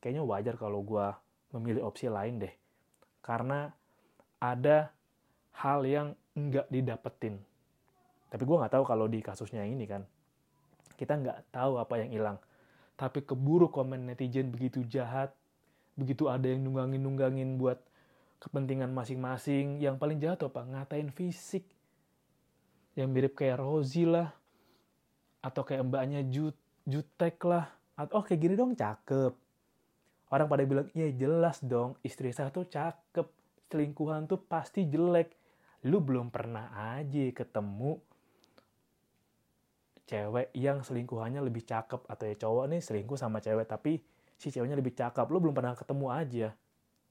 kayaknya 0.02 0.24
wajar 0.26 0.56
kalau 0.58 0.82
gue 0.82 1.06
memilih 1.54 1.86
opsi 1.86 2.10
lain 2.10 2.42
deh. 2.42 2.54
Karena 3.22 3.70
ada 4.42 4.90
hal 5.62 5.86
yang 5.86 6.08
nggak 6.34 6.68
didapetin. 6.72 7.38
Tapi 8.34 8.44
gue 8.44 8.58
nggak 8.58 8.74
tahu 8.74 8.84
kalau 8.84 9.06
di 9.06 9.22
kasusnya 9.22 9.62
ini 9.64 9.86
kan. 9.86 10.02
Kita 10.98 11.14
nggak 11.20 11.54
tahu 11.54 11.78
apa 11.78 11.94
yang 12.02 12.10
hilang. 12.10 12.38
Tapi 12.94 13.26
keburu 13.26 13.70
komen 13.70 14.10
netizen 14.10 14.54
begitu 14.54 14.86
jahat. 14.86 15.34
Begitu 15.94 16.30
ada 16.30 16.46
yang 16.50 16.66
nunggangin-nunggangin 16.66 17.58
buat 17.58 17.82
kepentingan 18.42 18.90
masing-masing. 18.94 19.82
Yang 19.82 19.96
paling 19.98 20.18
jahat 20.22 20.46
apa? 20.46 20.62
Ngatain 20.66 21.10
fisik. 21.14 21.66
Yang 22.94 23.08
mirip 23.10 23.34
kayak 23.34 23.62
Rosie 23.62 24.10
lah. 24.10 24.34
Atau 25.44 25.66
kayak 25.68 25.90
mbaknya 25.90 26.24
Jut 26.28 26.56
jutek 26.84 27.40
lah 27.48 27.72
atau 27.96 28.20
oh 28.20 28.24
kayak 28.24 28.40
gini 28.44 28.54
dong 28.60 28.76
cakep 28.76 29.34
orang 30.36 30.48
pada 30.52 30.64
bilang 30.68 30.88
iya 30.92 31.08
jelas 31.16 31.64
dong 31.64 31.96
istri 32.04 32.36
saya 32.36 32.52
tuh 32.52 32.68
cakep 32.68 33.28
selingkuhan 33.72 34.28
tuh 34.28 34.44
pasti 34.44 34.86
jelek 34.86 35.32
lu 35.88 36.04
belum 36.04 36.28
pernah 36.28 36.76
aja 36.96 37.24
ketemu 37.32 38.00
cewek 40.08 40.52
yang 40.56 40.84
selingkuhannya 40.84 41.42
lebih 41.44 41.64
cakep. 41.64 42.06
Atau 42.08 42.26
ya 42.30 42.36
cowok 42.36 42.66
nih 42.72 42.82
selingkuh 42.84 43.18
sama 43.20 43.40
cewek 43.40 43.68
tapi 43.68 44.00
si 44.38 44.52
ceweknya 44.52 44.78
lebih 44.78 44.94
cakep. 44.96 45.26
Lu 45.30 45.40
belum 45.40 45.56
pernah 45.56 45.74
ketemu 45.76 46.08
aja. 46.12 46.48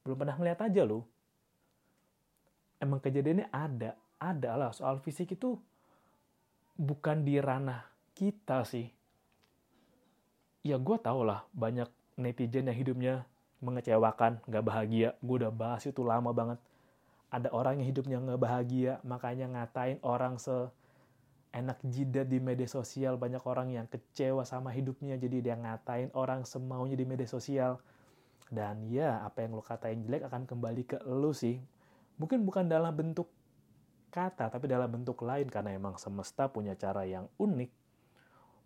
Belum 0.02 0.16
pernah 0.18 0.34
ngeliat 0.36 0.60
aja 0.60 0.82
lu. 0.84 1.00
Emang 2.82 2.98
kejadiannya 2.98 3.48
ada. 3.52 3.94
Ada 4.18 4.50
lah. 4.58 4.70
Soal 4.74 4.98
fisik 5.02 5.34
itu 5.34 5.58
bukan 6.76 7.22
di 7.22 7.38
ranah 7.38 7.86
kita 8.12 8.66
sih. 8.66 8.88
Ya 10.62 10.78
gue 10.78 10.96
tau 11.02 11.26
lah 11.26 11.42
banyak 11.50 11.90
netizen 12.14 12.70
yang 12.70 12.78
hidupnya 12.78 13.14
mengecewakan, 13.62 14.42
nggak 14.46 14.64
bahagia. 14.66 15.08
Gue 15.22 15.42
udah 15.42 15.54
bahas 15.54 15.86
itu 15.86 16.02
lama 16.02 16.30
banget. 16.34 16.58
Ada 17.32 17.48
orang 17.50 17.80
yang 17.80 17.88
hidupnya 17.88 18.18
nggak 18.20 18.40
bahagia, 18.42 18.92
makanya 19.06 19.48
ngatain 19.48 19.98
orang 20.04 20.36
se 20.36 20.68
enak 21.52 21.78
jidat 21.84 22.26
di 22.26 22.40
media 22.40 22.66
sosial. 22.66 23.20
Banyak 23.20 23.44
orang 23.44 23.70
yang 23.70 23.86
kecewa 23.86 24.42
sama 24.42 24.72
hidupnya, 24.72 25.20
jadi 25.20 25.38
dia 25.44 25.56
ngatain 25.56 26.10
orang 26.16 26.48
semaunya 26.48 26.96
di 26.96 27.04
media 27.04 27.28
sosial. 27.28 27.78
Dan 28.52 28.88
ya, 28.88 29.24
apa 29.24 29.44
yang 29.44 29.56
lo 29.56 29.64
katain 29.64 30.04
jelek 30.04 30.28
akan 30.28 30.48
kembali 30.48 30.82
ke 30.88 30.96
lo 31.04 31.32
sih. 31.36 31.60
Mungkin 32.16 32.44
bukan 32.44 32.68
dalam 32.68 32.92
bentuk 32.92 33.28
kata, 34.12 34.52
tapi 34.52 34.68
dalam 34.68 34.88
bentuk 34.92 35.20
lain 35.24 35.48
karena 35.48 35.72
emang 35.72 35.96
semesta 35.96 36.48
punya 36.48 36.76
cara 36.76 37.08
yang 37.08 37.28
unik 37.40 37.70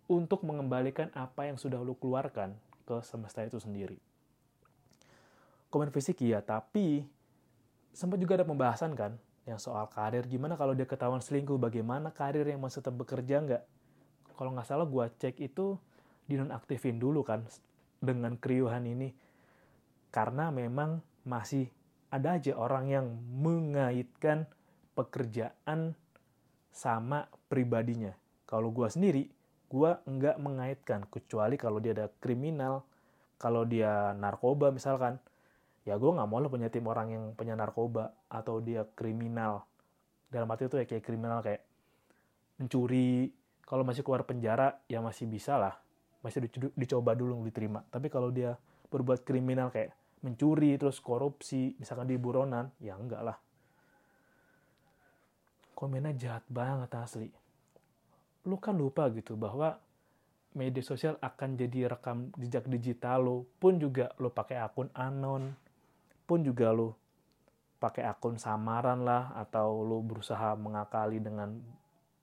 untuk 0.07 0.43
mengembalikan 0.47 1.11
apa 1.15 1.51
yang 1.51 1.59
sudah 1.59 1.83
lu 1.83 1.95
keluarkan 1.99 2.55
ke 2.87 3.03
semesta 3.03 3.43
itu 3.43 3.59
sendiri. 3.59 3.99
Komen 5.71 5.91
fisik 5.91 6.23
iya, 6.23 6.43
tapi 6.43 7.07
sempat 7.91 8.19
juga 8.23 8.39
ada 8.39 8.47
pembahasan 8.47 8.95
kan 8.95 9.19
yang 9.47 9.63
soal 9.63 9.87
karir 9.87 10.27
gimana 10.27 10.59
kalau 10.59 10.75
dia 10.75 10.85
ketahuan 10.85 11.23
selingkuh? 11.23 11.57
Bagaimana 11.57 12.11
karir 12.11 12.45
yang 12.45 12.59
masih 12.59 12.83
tetap 12.83 12.99
bekerja 12.99 13.41
nggak? 13.47 13.63
Kalau 14.35 14.51
nggak 14.53 14.67
salah 14.67 14.85
gue 14.85 15.07
cek 15.23 15.39
itu 15.41 15.79
dinonaktifin 16.27 16.99
dulu 16.99 17.23
kan 17.23 17.47
dengan 18.03 18.35
keriuhan 18.37 18.83
ini. 18.85 19.15
Karena 20.11 20.51
memang 20.51 20.99
masih 21.23 21.71
ada 22.11 22.37
aja 22.37 22.59
orang 22.59 22.91
yang 22.91 23.07
mengaitkan 23.39 24.51
pekerjaan 24.99 25.95
sama 26.75 27.31
pribadinya. 27.47 28.13
Kalau 28.45 28.75
gue 28.75 28.91
sendiri 28.91 29.31
gue 29.67 29.91
nggak 30.07 30.37
mengaitkan 30.39 31.07
kecuali 31.11 31.59
kalau 31.59 31.83
dia 31.83 31.91
ada 31.91 32.07
kriminal 32.23 32.87
kalau 33.37 33.67
dia 33.67 34.15
narkoba 34.15 34.71
misalkan 34.71 35.19
ya 35.87 35.95
gue 35.95 36.11
nggak 36.11 36.27
mau 36.27 36.43
lah 36.43 36.51
punya 36.51 36.67
tim 36.67 36.83
orang 36.91 37.09
yang 37.15 37.25
punya 37.39 37.55
narkoba 37.55 38.11
atau 38.27 38.59
dia 38.59 38.83
kriminal. 38.99 39.63
Dalam 40.27 40.51
arti 40.51 40.67
itu 40.67 40.83
ya 40.83 40.85
kayak 40.85 41.05
kriminal 41.07 41.41
kayak 41.47 41.63
mencuri. 42.59 43.31
Kalau 43.63 43.87
masih 43.87 44.03
keluar 44.03 44.27
penjara 44.27 44.83
ya 44.91 44.99
masih 44.99 45.31
bisa 45.31 45.55
lah. 45.55 45.79
Masih 46.27 46.43
dicoba 46.75 47.15
dulu 47.15 47.39
diterima. 47.47 47.87
Tapi 47.87 48.11
kalau 48.11 48.35
dia 48.35 48.59
berbuat 48.91 49.23
kriminal 49.23 49.71
kayak 49.71 49.95
mencuri 50.27 50.75
terus 50.75 50.99
korupsi 50.99 51.79
misalkan 51.79 52.11
di 52.11 52.19
buronan 52.19 52.75
ya 52.83 52.99
enggak 52.99 53.23
lah. 53.23 53.39
Komennya 55.71 56.19
jahat 56.19 56.43
banget 56.51 56.91
asli. 56.99 57.31
Lu 58.51 58.59
kan 58.59 58.75
lupa 58.75 59.07
gitu 59.15 59.39
bahwa 59.39 59.79
media 60.57 60.83
sosial 60.83 61.15
akan 61.23 61.55
jadi 61.55 61.95
rekam 61.95 62.33
jejak 62.41 62.67
digital 62.67 63.23
lo 63.23 63.37
pun 63.61 63.77
juga 63.79 64.11
lo 64.19 64.33
pakai 64.33 64.57
akun 64.57 64.89
anon 64.97 65.66
pun 66.27 66.43
juga 66.43 66.75
lo 66.75 66.99
pakai 67.79 68.03
akun 68.03 68.37
samaran 68.37 69.07
lah 69.07 69.33
atau 69.39 69.87
lo 69.87 70.03
berusaha 70.03 70.59
mengakali 70.59 71.23
dengan 71.23 71.55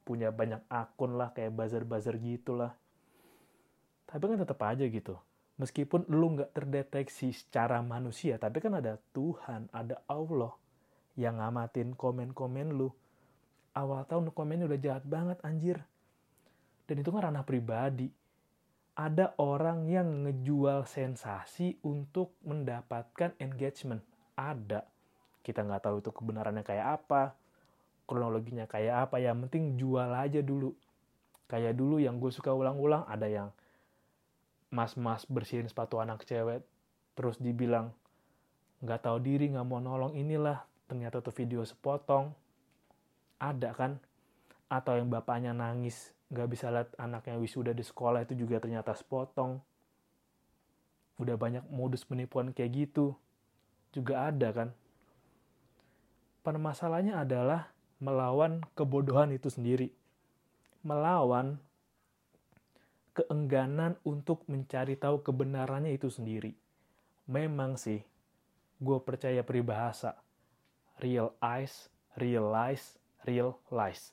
punya 0.04 0.30
banyak 0.30 0.60
akun 0.68 1.16
lah 1.16 1.32
kayak 1.32 1.56
buzzer-buzzer 1.56 2.20
gitulah. 2.20 2.76
Tapi 4.06 4.24
kan 4.28 4.38
tetap 4.44 4.60
aja 4.62 4.84
gitu. 4.84 5.16
Meskipun 5.58 6.10
lu 6.12 6.36
nggak 6.36 6.52
terdeteksi 6.52 7.32
secara 7.32 7.80
manusia, 7.80 8.36
tapi 8.42 8.60
kan 8.60 8.76
ada 8.78 9.00
Tuhan, 9.16 9.72
ada 9.72 10.02
Allah 10.10 10.52
yang 11.14 11.40
ngamatin 11.40 11.94
komen-komen 11.94 12.74
lu. 12.74 12.90
Awal 13.74 14.06
tahun 14.06 14.30
komennya 14.34 14.70
udah 14.70 14.82
jahat 14.82 15.06
banget 15.06 15.38
anjir. 15.42 15.82
Dan 16.86 17.02
itu 17.02 17.10
kan 17.10 17.30
ranah 17.30 17.46
pribadi. 17.46 18.10
Ada 18.94 19.34
orang 19.42 19.90
yang 19.90 20.26
ngejual 20.26 20.86
sensasi 20.86 21.82
untuk 21.82 22.38
mendapatkan 22.46 23.34
engagement. 23.42 24.06
Ada. 24.38 24.86
Kita 25.42 25.66
nggak 25.66 25.82
tahu 25.90 25.96
itu 25.98 26.14
kebenarannya 26.14 26.62
kayak 26.62 27.02
apa 27.02 27.34
kronologinya 28.06 28.70
kayak 28.70 29.10
apa. 29.10 29.18
Ya 29.18 29.34
penting 29.34 29.82
jual 29.82 30.14
aja 30.14 30.46
dulu. 30.46 30.78
Kayak 31.50 31.74
dulu 31.74 31.98
yang 31.98 32.22
gue 32.22 32.30
suka 32.30 32.54
ulang-ulang 32.54 33.06
ada 33.10 33.26
yang 33.26 33.50
mas-mas 34.74 35.26
bersihin 35.30 35.70
sepatu 35.70 36.02
anak 36.02 36.26
cewek 36.26 36.66
terus 37.14 37.38
dibilang 37.38 37.94
nggak 38.82 39.06
tahu 39.06 39.22
diri 39.22 39.50
nggak 39.54 39.66
mau 39.66 39.82
nolong 39.82 40.14
inilah. 40.14 40.62
Ternyata 40.86 41.24
tuh 41.26 41.34
video 41.34 41.66
sepotong. 41.66 42.30
Ada 43.42 43.74
kan 43.74 43.98
atau 44.74 44.98
yang 44.98 45.14
bapaknya 45.14 45.54
nangis 45.54 46.10
nggak 46.34 46.50
bisa 46.50 46.74
lihat 46.74 46.90
anaknya 46.98 47.38
wisuda 47.38 47.78
di 47.78 47.86
sekolah 47.86 48.26
itu 48.26 48.34
juga 48.34 48.58
ternyata 48.58 48.98
sepotong 48.98 49.62
udah 51.22 51.36
banyak 51.38 51.62
modus 51.70 52.02
penipuan 52.02 52.50
kayak 52.50 52.90
gitu 52.90 53.14
juga 53.94 54.34
ada 54.34 54.50
kan 54.50 54.70
permasalahannya 56.44 57.16
adalah 57.16 57.72
melawan 58.04 58.60
kebodohan 58.76 59.32
itu 59.32 59.48
sendiri, 59.48 59.88
melawan 60.84 61.56
keengganan 63.16 63.96
untuk 64.04 64.44
mencari 64.52 65.00
tahu 65.00 65.24
kebenarannya 65.24 65.96
itu 65.96 66.12
sendiri. 66.12 66.52
Memang 67.32 67.80
sih, 67.80 68.04
gue 68.84 68.98
percaya 69.00 69.40
peribahasa, 69.48 70.20
real 71.00 71.32
eyes, 71.40 71.88
realize, 72.20 73.00
real 73.24 73.56
lies. 73.72 74.12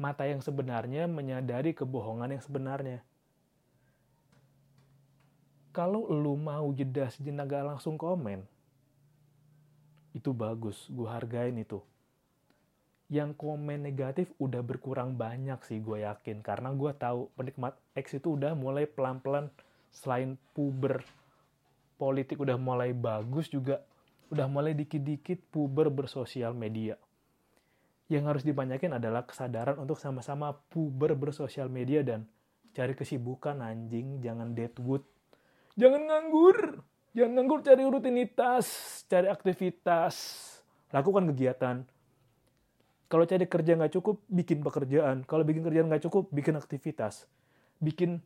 Mata 0.00 0.24
yang 0.24 0.40
sebenarnya 0.40 1.04
menyadari 1.08 1.76
kebohongan 1.76 2.36
yang 2.36 2.42
sebenarnya. 2.42 3.00
Kalau 5.72 6.04
lu 6.12 6.36
mau 6.36 6.68
jeda 6.76 7.08
sejenak 7.08 7.48
gak 7.48 7.64
langsung 7.64 7.96
komen, 7.96 8.44
itu 10.12 10.36
bagus, 10.36 10.88
gue 10.92 11.08
hargain 11.08 11.56
itu. 11.56 11.80
Yang 13.08 13.36
komen 13.36 13.84
negatif 13.84 14.32
udah 14.36 14.60
berkurang 14.60 15.16
banyak 15.16 15.60
sih 15.64 15.80
gue 15.80 16.04
yakin. 16.04 16.44
Karena 16.44 16.72
gue 16.72 16.92
tahu 16.96 17.32
penikmat 17.36 17.76
X 17.96 18.20
itu 18.20 18.36
udah 18.36 18.52
mulai 18.52 18.84
pelan-pelan 18.84 19.52
selain 19.92 20.40
puber 20.56 21.04
politik 22.00 22.40
udah 22.40 22.56
mulai 22.56 22.90
bagus 22.96 23.46
juga 23.52 23.84
udah 24.32 24.48
mulai 24.48 24.72
dikit-dikit 24.72 25.52
puber 25.52 25.92
bersosial 25.92 26.56
media 26.56 26.96
yang 28.12 28.28
harus 28.28 28.44
dibanyakin 28.44 29.00
adalah 29.00 29.24
kesadaran 29.24 29.80
untuk 29.80 29.96
sama-sama 29.96 30.52
puber 30.52 31.16
bersosial 31.16 31.72
media 31.72 32.04
dan 32.04 32.28
cari 32.76 32.92
kesibukan 32.92 33.64
anjing 33.64 34.20
jangan 34.20 34.52
deadwood 34.52 35.04
jangan 35.76 36.04
nganggur 36.04 36.84
jangan 37.16 37.32
nganggur 37.40 37.60
cari 37.64 37.82
rutinitas 37.88 38.66
cari 39.08 39.28
aktivitas 39.32 40.14
lakukan 40.92 41.32
kegiatan 41.32 41.88
kalau 43.12 43.28
cari 43.28 43.44
kerja 43.44 43.76
nggak 43.76 43.92
cukup, 43.92 44.24
bikin 44.24 44.64
pekerjaan. 44.64 45.28
Kalau 45.28 45.44
bikin 45.44 45.60
kerjaan 45.60 45.92
nggak 45.92 46.08
cukup, 46.08 46.32
bikin 46.32 46.56
aktivitas. 46.56 47.28
Bikin 47.76 48.24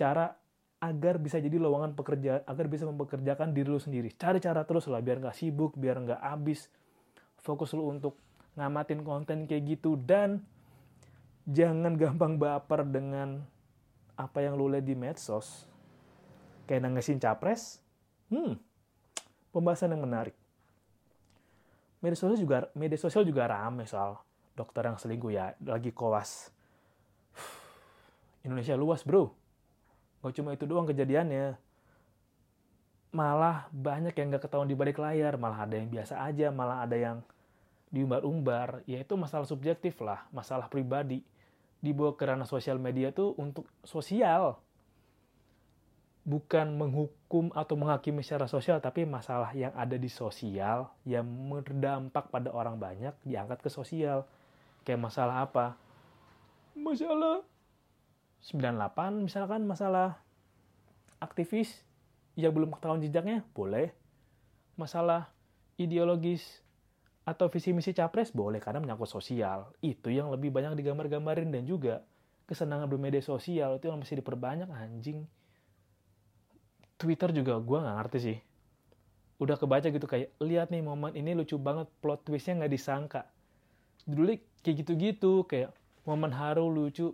cara 0.00 0.40
agar 0.80 1.20
bisa 1.20 1.36
jadi 1.36 1.60
lowongan 1.60 1.92
pekerjaan, 1.92 2.40
agar 2.48 2.64
bisa 2.64 2.88
mempekerjakan 2.88 3.52
diri 3.52 3.68
lu 3.68 3.76
sendiri. 3.76 4.08
Cari 4.16 4.40
cara 4.40 4.64
terus 4.64 4.88
lah, 4.88 5.04
biar 5.04 5.20
nggak 5.20 5.36
sibuk, 5.36 5.76
biar 5.76 6.00
nggak 6.00 6.16
habis. 6.24 6.72
Fokus 7.44 7.76
lu 7.76 7.92
untuk 7.92 8.16
ngamatin 8.58 9.00
konten 9.06 9.44
kayak 9.48 9.78
gitu. 9.78 9.96
Dan 9.96 10.42
jangan 11.48 11.94
gampang 11.98 12.38
baper 12.38 12.86
dengan 12.86 13.42
apa 14.16 14.44
yang 14.44 14.56
lu 14.56 14.70
lihat 14.72 14.86
di 14.86 14.96
medsos. 14.96 15.66
Kayak 16.68 16.88
nangesin 16.88 17.20
capres. 17.20 17.82
Hmm, 18.32 18.56
pembahasan 19.52 19.92
yang 19.92 20.02
menarik 20.04 20.32
media 22.02 22.18
sosial 22.18 22.36
juga 22.36 22.56
media 22.74 22.98
sosial 22.98 23.22
juga 23.22 23.46
rame 23.46 23.86
soal 23.86 24.18
dokter 24.58 24.82
yang 24.90 24.98
selingkuh 24.98 25.30
ya 25.30 25.54
lagi 25.62 25.94
koas 25.94 26.50
Indonesia 28.44 28.74
luas 28.74 29.06
bro 29.06 29.30
gak 30.24 30.34
cuma 30.34 30.50
itu 30.56 30.66
doang 30.66 30.90
kejadiannya 30.90 31.54
malah 33.14 33.70
banyak 33.70 34.12
yang 34.18 34.34
gak 34.34 34.50
ketahuan 34.50 34.66
di 34.66 34.74
balik 34.74 34.98
layar 34.98 35.38
malah 35.38 35.62
ada 35.62 35.78
yang 35.78 35.88
biasa 35.88 36.18
aja 36.18 36.50
malah 36.50 36.82
ada 36.82 36.98
yang 36.98 37.16
diumbar-umbar 37.92 38.80
yaitu 38.88 39.14
masalah 39.20 39.44
subjektif 39.44 40.00
lah 40.00 40.24
masalah 40.32 40.66
pribadi 40.66 41.20
dibawa 41.84 42.16
ke 42.16 42.24
ranah 42.24 42.48
sosial 42.48 42.80
media 42.80 43.12
tuh 43.12 43.36
untuk 43.36 43.68
sosial 43.84 44.56
bukan 46.22 46.78
menghukum 46.78 47.50
atau 47.50 47.74
menghakimi 47.74 48.22
secara 48.22 48.46
sosial, 48.46 48.78
tapi 48.78 49.02
masalah 49.02 49.50
yang 49.58 49.74
ada 49.74 49.98
di 49.98 50.06
sosial 50.06 50.86
yang 51.02 51.26
berdampak 51.26 52.30
pada 52.30 52.54
orang 52.54 52.78
banyak 52.78 53.14
diangkat 53.26 53.58
ke 53.58 53.70
sosial. 53.70 54.22
Kayak 54.86 55.02
masalah 55.02 55.46
apa? 55.46 55.74
Masalah 56.78 57.42
98 58.42 59.22
misalkan 59.22 59.62
masalah 59.66 60.18
aktivis 61.22 61.82
yang 62.34 62.54
belum 62.54 62.74
ketahuan 62.74 63.02
jejaknya, 63.02 63.42
boleh. 63.54 63.90
Masalah 64.78 65.30
ideologis 65.76 66.62
atau 67.22 67.46
visi 67.46 67.70
misi 67.70 67.94
capres 67.94 68.34
boleh 68.34 68.58
karena 68.58 68.82
menyangkut 68.82 69.10
sosial. 69.10 69.70
Itu 69.78 70.10
yang 70.10 70.30
lebih 70.34 70.50
banyak 70.50 70.74
digambar-gambarin 70.74 71.54
dan 71.54 71.62
juga 71.66 72.02
kesenangan 72.46 72.90
bermedia 72.90 73.22
sosial 73.22 73.78
itu 73.78 73.86
yang 73.86 74.02
mesti 74.02 74.18
diperbanyak 74.18 74.68
anjing 74.68 75.24
Twitter 77.02 77.34
juga 77.34 77.58
gue 77.58 77.78
nggak 77.82 77.96
ngerti 77.98 78.18
sih. 78.22 78.38
Udah 79.42 79.58
kebaca 79.58 79.90
gitu 79.90 80.06
kayak, 80.06 80.30
lihat 80.38 80.70
nih 80.70 80.86
momen 80.86 81.18
ini 81.18 81.34
lucu 81.34 81.58
banget, 81.58 81.90
plot 81.98 82.22
twistnya 82.22 82.62
nggak 82.62 82.72
disangka. 82.78 83.26
Dulu 84.06 84.38
kayak 84.62 84.86
gitu-gitu, 84.86 85.42
kayak 85.50 85.74
momen 86.06 86.30
haru 86.30 86.70
lucu, 86.70 87.10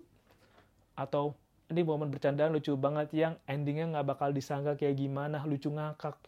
atau 0.92 1.32
ini 1.72 1.80
momen 1.80 2.12
bercandaan 2.12 2.52
lucu 2.52 2.76
banget 2.76 3.08
yang 3.16 3.40
endingnya 3.48 3.96
nggak 3.96 4.06
bakal 4.12 4.28
disangka 4.28 4.76
kayak 4.76 5.00
gimana, 5.00 5.40
lucu 5.48 5.72
ngakak. 5.72 6.20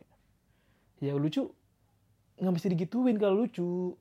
Ya 1.05 1.13
lucu, 1.13 1.53
nggak 2.41 2.53
mesti 2.57 2.69
digituin 2.73 3.17
kalau 3.21 3.45
lucu. 3.45 3.95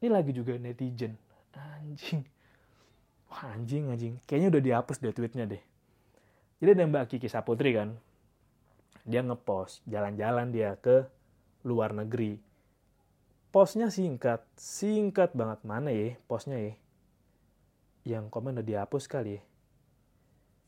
Ini 0.00 0.08
lagi 0.08 0.32
juga 0.32 0.56
netizen. 0.56 1.14
Anjing. 1.54 2.24
Wah, 3.30 3.54
anjing, 3.54 3.92
anjing. 3.92 4.14
Kayaknya 4.24 4.48
udah 4.58 4.62
dihapus 4.64 4.96
deh 4.98 5.12
tweetnya 5.14 5.46
deh 5.46 5.62
jadi 6.64 6.80
ada 6.80 6.88
Mbak 6.88 7.04
Kiki 7.12 7.28
Saputri 7.28 7.76
kan, 7.76 7.92
dia 9.04 9.20
ngepost 9.20 9.84
jalan-jalan 9.84 10.48
dia 10.48 10.80
ke 10.80 11.04
luar 11.60 11.92
negeri. 11.92 12.40
postnya 13.52 13.86
singkat 13.86 14.42
singkat 14.58 15.30
banget 15.30 15.62
mana 15.62 15.94
ya 15.94 16.18
postnya 16.26 16.58
ya 16.58 16.74
yang 18.02 18.26
komen 18.26 18.58
udah 18.58 18.66
dihapus 18.66 19.06
kali 19.06 19.38
ya 19.38 19.42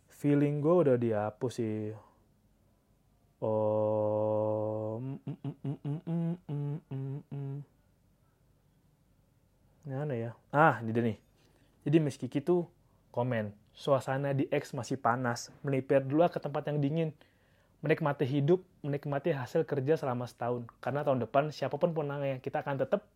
feeling 0.06 0.62
gue 0.62 0.74
udah 0.86 0.94
dihapus 0.94 1.52
sih 1.58 1.90
oh 3.42 3.50
mm, 3.50 3.50
mm, 3.50 4.05
mana 9.86 10.14
ya? 10.14 10.30
Ah 10.54 10.78
ini 10.82 10.90
nih. 10.94 11.18
Jadi 11.86 11.96
Miss 12.02 12.18
Kiki 12.18 12.42
tuh 12.42 12.66
komen 13.14 13.54
suasana 13.74 14.34
di 14.34 14.46
X 14.50 14.74
masih 14.74 14.98
panas. 14.98 15.54
Melipir 15.66 16.02
dulu 16.02 16.26
ke 16.30 16.38
tempat 16.38 16.66
yang 16.70 16.78
dingin. 16.78 17.10
Menikmati 17.84 18.24
hidup 18.26 18.64
menikmati 18.82 19.30
hasil 19.30 19.62
kerja 19.66 19.98
selama 19.98 20.26
setahun. 20.26 20.66
Karena 20.78 21.02
tahun 21.02 21.22
depan 21.28 21.52
siapa 21.54 21.76
pun 21.76 21.92
penangnya 21.92 22.38
kita 22.38 22.62
akan 22.64 22.82
tetap 22.82 23.06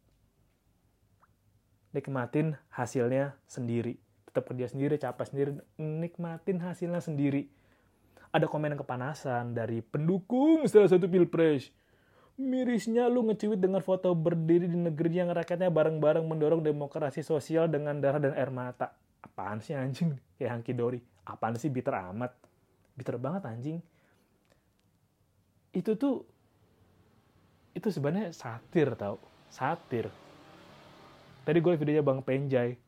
nikmatin 1.90 2.54
hasilnya 2.70 3.34
sendiri. 3.50 3.98
Tetap 4.30 4.46
kerja 4.46 4.70
sendiri, 4.70 4.94
capek 4.94 5.26
sendiri, 5.26 5.50
nikmatin 5.78 6.62
hasilnya 6.62 7.02
sendiri. 7.02 7.50
Ada 8.30 8.46
komen 8.46 8.78
yang 8.78 8.82
kepanasan 8.86 9.58
dari 9.58 9.82
pendukung 9.82 10.62
salah 10.70 10.86
satu 10.86 11.10
pilpres. 11.10 11.74
Mirisnya 12.40 13.04
lu 13.12 13.28
ngeciwit 13.28 13.60
dengan 13.60 13.84
foto 13.84 14.16
berdiri 14.16 14.64
di 14.64 14.78
negeri 14.80 15.20
yang 15.20 15.28
rakyatnya 15.28 15.68
bareng-bareng 15.68 16.24
mendorong 16.24 16.64
demokrasi 16.64 17.20
sosial 17.20 17.68
dengan 17.68 18.00
darah 18.00 18.16
dan 18.16 18.32
air 18.32 18.48
mata. 18.48 18.96
Apaan 19.20 19.60
sih 19.60 19.76
anjing? 19.76 20.16
Kayak 20.40 20.56
Hanky 20.56 20.72
Dori. 20.72 21.00
Apaan 21.28 21.60
sih 21.60 21.68
bitter 21.68 21.92
amat? 21.92 22.32
Bitter 22.96 23.20
banget 23.20 23.44
anjing. 23.44 23.78
Itu 25.76 26.00
tuh 26.00 26.24
itu 27.76 27.92
sebenarnya 27.92 28.32
satir 28.32 28.96
tau. 28.96 29.20
Satir. 29.52 30.08
Tadi 31.44 31.58
gue 31.60 31.76
videonya 31.76 32.00
Bang 32.00 32.24
Penjay 32.24 32.80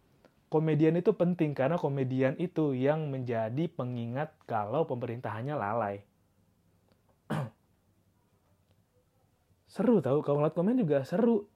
komedian 0.52 1.00
itu 1.00 1.16
penting 1.16 1.56
karena 1.56 1.80
komedian 1.80 2.36
itu 2.36 2.76
yang 2.76 3.08
menjadi 3.08 3.72
pengingat 3.72 4.36
kalau 4.44 4.84
pemerintahannya 4.84 5.56
lalai. 5.56 6.04
Seru 9.72 10.04
tau 10.04 10.20
kalau 10.20 10.44
ngeliat 10.44 10.52
komen 10.52 10.76
juga 10.76 11.00
seru. 11.08 11.48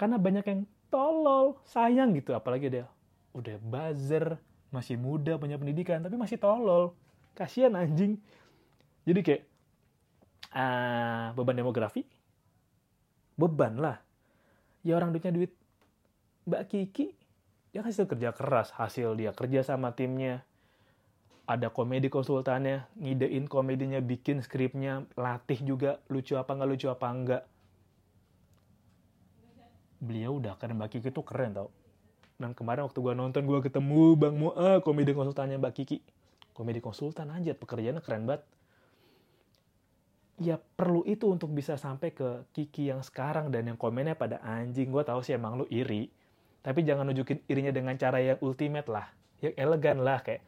Karena 0.00 0.16
banyak 0.16 0.44
yang 0.48 0.60
tolol, 0.88 1.60
sayang 1.68 2.16
gitu. 2.16 2.32
Apalagi 2.32 2.72
dia 2.72 2.88
udah 3.36 3.60
buzzer, 3.60 4.40
masih 4.72 4.96
muda, 4.96 5.36
punya 5.36 5.60
pendidikan, 5.60 6.00
tapi 6.00 6.16
masih 6.16 6.40
tolol. 6.40 6.96
Kasian 7.36 7.76
anjing. 7.76 8.16
Jadi 9.04 9.20
kayak, 9.20 9.42
uh, 10.56 11.36
beban 11.36 11.60
demografi? 11.60 12.08
Beban 13.36 13.76
lah. 13.76 14.00
Ya 14.80 14.96
orang 14.96 15.12
duitnya 15.12 15.34
duit 15.34 15.52
Mbak 16.48 16.64
Kiki 16.72 17.12
ya 17.76 17.84
hasil 17.84 18.08
kerja 18.08 18.32
keras, 18.32 18.72
hasil 18.72 19.12
dia 19.20 19.36
kerja 19.36 19.60
sama 19.60 19.92
timnya, 19.92 20.48
ada 21.48 21.72
komedi 21.72 22.12
konsultannya, 22.12 22.84
ngidein 23.00 23.48
komedinya, 23.48 24.04
bikin 24.04 24.44
skripnya, 24.44 25.08
latih 25.16 25.64
juga 25.64 25.96
lucu 26.12 26.36
apa 26.36 26.52
nggak 26.52 26.68
lucu 26.68 26.86
apa 26.92 27.06
enggak. 27.08 27.42
Beliau 29.98 30.36
udah 30.36 30.60
keren 30.60 30.76
Mbak 30.76 31.00
Kiki 31.00 31.08
tuh 31.10 31.24
keren 31.24 31.56
tau. 31.56 31.72
Dan 32.38 32.52
kemarin 32.52 32.86
waktu 32.86 33.00
gue 33.00 33.14
nonton 33.16 33.42
gue 33.48 33.58
ketemu 33.64 34.14
Bang 34.14 34.36
Mua, 34.36 34.78
komedi 34.84 35.16
konsultannya 35.16 35.56
Mbak 35.56 35.74
Kiki. 35.74 35.98
Komedi 36.52 36.78
konsultan 36.84 37.32
aja, 37.32 37.56
pekerjaannya 37.56 38.04
keren 38.04 38.28
banget. 38.28 38.44
Ya 40.38 40.54
perlu 40.54 41.02
itu 41.02 41.26
untuk 41.26 41.50
bisa 41.50 41.74
sampai 41.74 42.14
ke 42.14 42.46
Kiki 42.54 42.94
yang 42.94 43.02
sekarang 43.02 43.50
dan 43.50 43.66
yang 43.66 43.80
komennya 43.80 44.14
pada 44.14 44.38
anjing. 44.44 44.94
Gue 44.94 45.02
tahu 45.02 45.24
sih 45.24 45.34
emang 45.34 45.58
lu 45.58 45.66
iri 45.66 46.12
tapi 46.68 46.82
jangan 46.82 47.08
nunjukin 47.08 47.46
irinya 47.46 47.72
dengan 47.72 47.94
cara 47.94 48.18
yang 48.18 48.38
ultimate 48.42 48.88
lah 48.90 49.06
yang 49.38 49.54
elegan 49.54 50.02
lah 50.02 50.18
kayak 50.20 50.42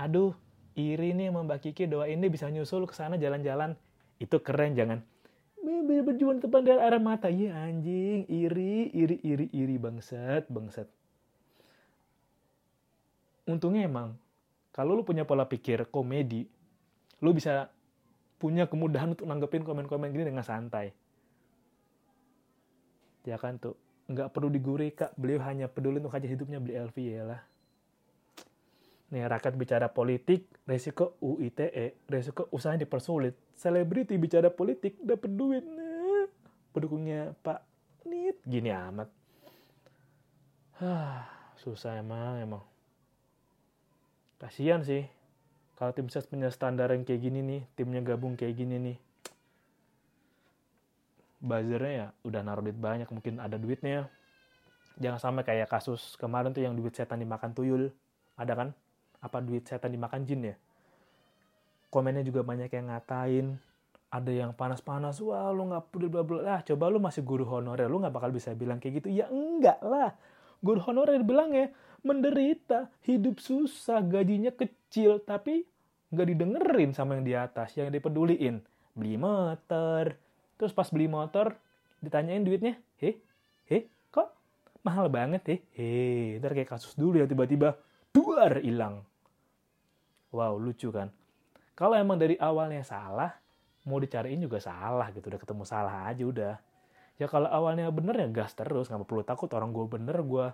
aduh 0.00 0.32
iri 0.72 1.12
nih 1.12 1.28
sama 1.28 1.44
Mbak 1.44 1.60
Kiki 1.60 1.84
doa 1.84 2.08
ini 2.08 2.32
bisa 2.32 2.48
nyusul 2.48 2.88
ke 2.88 2.96
sana 2.96 3.20
jalan-jalan. 3.20 3.76
Itu 4.16 4.40
keren 4.40 4.72
jangan. 4.72 5.04
Berjuang 6.00 6.40
depan 6.40 6.64
dari 6.64 6.80
arah 6.80 7.02
mata. 7.02 7.28
Iya 7.28 7.52
anjing 7.68 8.24
iri 8.24 8.88
iri 8.96 9.20
iri 9.20 9.46
iri 9.52 9.76
bangsat 9.76 10.48
bangsat. 10.48 10.88
Untungnya 13.44 13.84
emang 13.84 14.16
kalau 14.72 14.96
lu 14.96 15.02
punya 15.04 15.28
pola 15.28 15.44
pikir 15.44 15.90
komedi 15.92 16.48
lu 17.20 17.36
bisa 17.36 17.68
punya 18.40 18.64
kemudahan 18.64 19.12
untuk 19.12 19.28
nanggepin 19.28 19.60
komen-komen 19.60 20.08
gini 20.16 20.32
dengan 20.32 20.40
santai. 20.40 20.96
Ya 23.28 23.36
kan 23.36 23.60
tuh? 23.60 23.76
Nggak 24.08 24.32
perlu 24.32 24.48
digurih 24.48 24.96
kak. 24.96 25.12
Beliau 25.20 25.44
hanya 25.44 25.68
peduli 25.68 26.00
untuk 26.00 26.16
aja 26.16 26.24
hidupnya 26.24 26.56
beli 26.56 26.80
LV 26.80 26.96
ya 26.96 27.24
lah 27.28 27.49
nih 29.10 29.26
rakyat 29.26 29.54
bicara 29.58 29.90
politik 29.90 30.46
resiko 30.62 31.18
UITE 31.18 31.98
resiko 32.06 32.46
usahanya 32.54 32.86
dipersulit. 32.86 33.34
Selebriti 33.58 34.14
bicara 34.16 34.48
politik 34.48 35.02
dapat 35.02 35.30
duit. 35.34 35.64
Nah, 35.66 36.30
pendukungnya 36.70 37.34
Pak 37.42 37.60
Nit. 38.06 38.38
Gini 38.46 38.70
amat. 38.70 39.10
Hah, 40.80 41.26
susah 41.58 41.98
emang 42.00 42.40
emang. 42.40 42.64
Kasihan 44.40 44.80
sih 44.80 45.04
kalau 45.76 45.92
tim 45.92 46.08
ses 46.08 46.24
punya 46.24 46.48
standar 46.48 46.88
yang 46.94 47.04
kayak 47.04 47.20
gini 47.20 47.40
nih 47.44 47.60
timnya 47.76 48.00
gabung 48.00 48.38
kayak 48.38 48.56
gini 48.56 48.76
nih. 48.80 48.96
Buzzernya 51.40 51.92
ya 51.92 52.06
udah 52.24 52.40
naruh 52.44 52.64
duit 52.64 52.78
banyak 52.78 53.10
mungkin 53.10 53.42
ada 53.42 53.60
duitnya. 53.60 54.08
Jangan 55.00 55.20
sampai 55.20 55.44
kayak 55.44 55.68
kasus 55.72 56.14
kemarin 56.20 56.52
tuh 56.52 56.64
yang 56.64 56.76
duit 56.76 56.92
setan 56.92 57.20
dimakan 57.20 57.52
tuyul. 57.52 57.92
Ada 58.36 58.52
kan 58.56 58.68
apa 59.20 59.38
duit 59.44 59.64
setan 59.68 59.92
dimakan 59.92 60.24
jin 60.24 60.52
ya? 60.52 60.56
Komennya 61.92 62.24
juga 62.24 62.44
banyak 62.44 62.70
yang 62.72 62.88
ngatain 62.88 63.46
ada 64.10 64.32
yang 64.34 64.50
panas-panas 64.50 65.22
wah 65.22 65.54
lu 65.54 65.70
nggak 65.70 65.94
peduli 65.94 66.10
bla 66.10 66.26
bla 66.26 66.42
lah 66.42 66.60
coba 66.66 66.90
lu 66.90 66.98
masih 66.98 67.22
guru 67.22 67.46
honorer 67.46 67.86
lu 67.86 68.02
nggak 68.02 68.10
bakal 68.10 68.30
bisa 68.34 68.50
bilang 68.58 68.82
kayak 68.82 69.02
gitu. 69.02 69.08
Ya 69.14 69.30
enggak 69.30 69.78
lah. 69.82 70.18
Guru 70.60 70.82
honorer 70.82 71.22
bilang 71.22 71.54
ya 71.54 71.70
menderita 72.02 72.90
hidup 73.06 73.38
susah 73.38 74.02
gajinya 74.02 74.50
kecil 74.50 75.22
tapi 75.22 75.62
nggak 76.10 76.26
didengerin 76.26 76.90
sama 76.90 77.16
yang 77.16 77.24
di 77.24 77.34
atas 77.38 77.78
yang 77.78 77.88
dipeduliin. 77.94 78.58
Beli 78.98 79.14
motor. 79.14 80.18
Terus 80.58 80.76
pas 80.76 80.90
beli 80.92 81.08
motor, 81.08 81.56
ditanyain 82.04 82.44
duitnya, 82.44 82.76
heh, 83.00 83.16
heh, 83.72 83.88
kok 84.12 84.28
mahal 84.84 85.08
banget 85.08 85.42
ya? 85.48 85.56
Heh, 85.72 86.36
ntar 86.36 86.52
kayak 86.52 86.76
kasus 86.76 86.92
dulu 86.92 87.16
ya 87.16 87.24
tiba-tiba, 87.24 87.80
duar 88.12 88.60
hilang. 88.60 89.00
Wow, 90.30 90.58
lucu 90.58 90.90
kan? 90.94 91.10
Kalau 91.74 91.98
emang 91.98 92.20
dari 92.20 92.38
awalnya 92.38 92.86
salah, 92.86 93.34
mau 93.88 93.98
dicariin 93.98 94.38
juga 94.42 94.62
salah 94.62 95.10
gitu, 95.10 95.26
udah 95.30 95.40
ketemu 95.40 95.64
salah 95.66 96.06
aja 96.06 96.22
udah. 96.22 96.54
Ya 97.20 97.26
kalau 97.28 97.48
awalnya 97.50 97.90
bener 97.90 98.16
ya 98.16 98.28
gas 98.30 98.54
terus, 98.54 98.88
nggak 98.88 99.04
perlu 99.04 99.26
takut 99.26 99.50
orang 99.52 99.74
gue 99.74 99.86
bener, 99.88 100.16
gue 100.22 100.46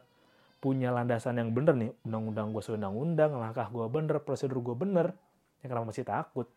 punya 0.59 0.91
landasan 0.91 1.39
yang 1.39 1.53
bener 1.53 1.77
nih, 1.77 1.91
undang-undang 2.09 2.51
gue 2.51 2.63
sesuai 2.65 2.79
undang-undang, 2.81 3.31
langkah 3.37 3.69
gue 3.69 3.87
bener, 3.93 4.17
prosedur 4.25 4.65
gue 4.65 4.75
bener, 4.75 5.13
ya 5.61 5.67
kenapa 5.69 5.93
masih 5.93 6.07
takut? 6.07 6.49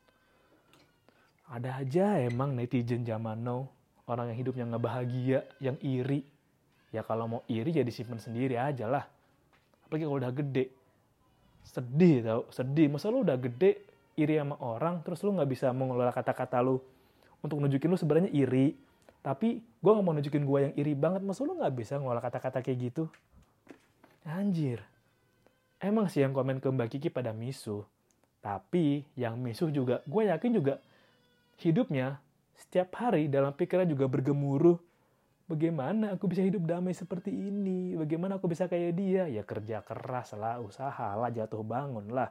ada 1.50 1.82
aja 1.82 2.22
emang 2.22 2.54
netizen 2.54 3.02
zaman 3.02 3.42
now. 3.42 3.66
Orang 4.06 4.30
yang 4.34 4.38
hidupnya 4.38 4.70
nggak 4.70 4.84
bahagia 4.86 5.40
yang 5.62 5.78
iri. 5.82 6.26
Ya 6.94 7.06
kalau 7.06 7.26
mau 7.30 7.42
iri 7.50 7.70
jadi 7.74 7.90
ya 7.90 7.94
simpen 7.94 8.22
sendiri 8.22 8.58
aja 8.58 8.86
lah. 8.90 9.06
Apalagi 9.86 10.06
kalau 10.06 10.18
udah 10.22 10.34
gede 10.34 10.66
sedih 11.64 12.26
tau 12.26 12.42
sedih. 12.50 12.88
Masa 12.92 13.12
lu 13.12 13.24
udah 13.24 13.36
gede 13.36 13.84
iri 14.20 14.36
sama 14.40 14.56
orang 14.60 15.00
terus 15.06 15.24
lu 15.24 15.36
nggak 15.36 15.50
bisa 15.50 15.72
mengelola 15.72 16.12
kata-kata 16.12 16.60
lu. 16.64 16.80
Untuk 17.40 17.60
nunjukin 17.60 17.90
lu 17.92 17.98
sebenarnya 17.98 18.32
iri. 18.32 18.76
Tapi 19.20 19.60
gue 19.60 19.92
nggak 19.92 20.06
mau 20.06 20.16
nunjukin 20.16 20.44
gue 20.44 20.60
yang 20.70 20.74
iri 20.76 20.94
banget. 20.96 21.22
Masa 21.24 21.44
lu 21.44 21.56
nggak 21.56 21.74
bisa 21.76 22.00
ngelola 22.00 22.22
kata-kata 22.24 22.64
kayak 22.64 22.78
gitu? 22.92 23.04
Anjir. 24.28 24.84
Emang 25.80 26.12
sih 26.12 26.20
yang 26.24 26.36
komen 26.36 26.60
ke 26.60 26.68
Mbak 26.68 26.88
Kiki 26.92 27.10
pada 27.12 27.32
misuh 27.32 27.88
tapi 28.40 29.04
yang 29.20 29.36
misuh 29.36 29.68
juga 29.72 30.00
gue 30.08 30.24
yakin 30.32 30.52
juga 30.56 30.80
hidupnya 31.60 32.24
setiap 32.56 32.92
hari 33.00 33.28
dalam 33.28 33.56
pikiran 33.56 33.88
juga 33.88 34.08
bergemuruh. 34.08 34.80
Bagaimana 35.50 36.14
aku 36.14 36.30
bisa 36.30 36.46
hidup 36.46 36.62
damai 36.70 36.94
seperti 36.94 37.34
ini? 37.34 37.98
Bagaimana 37.98 38.38
aku 38.38 38.46
bisa 38.46 38.70
kayak 38.70 38.94
dia? 38.94 39.26
Ya 39.26 39.42
kerja 39.42 39.82
keras 39.82 40.38
lah, 40.38 40.62
usaha 40.62 41.18
lah, 41.18 41.34
jatuh 41.34 41.66
bangun 41.66 42.14
lah. 42.14 42.30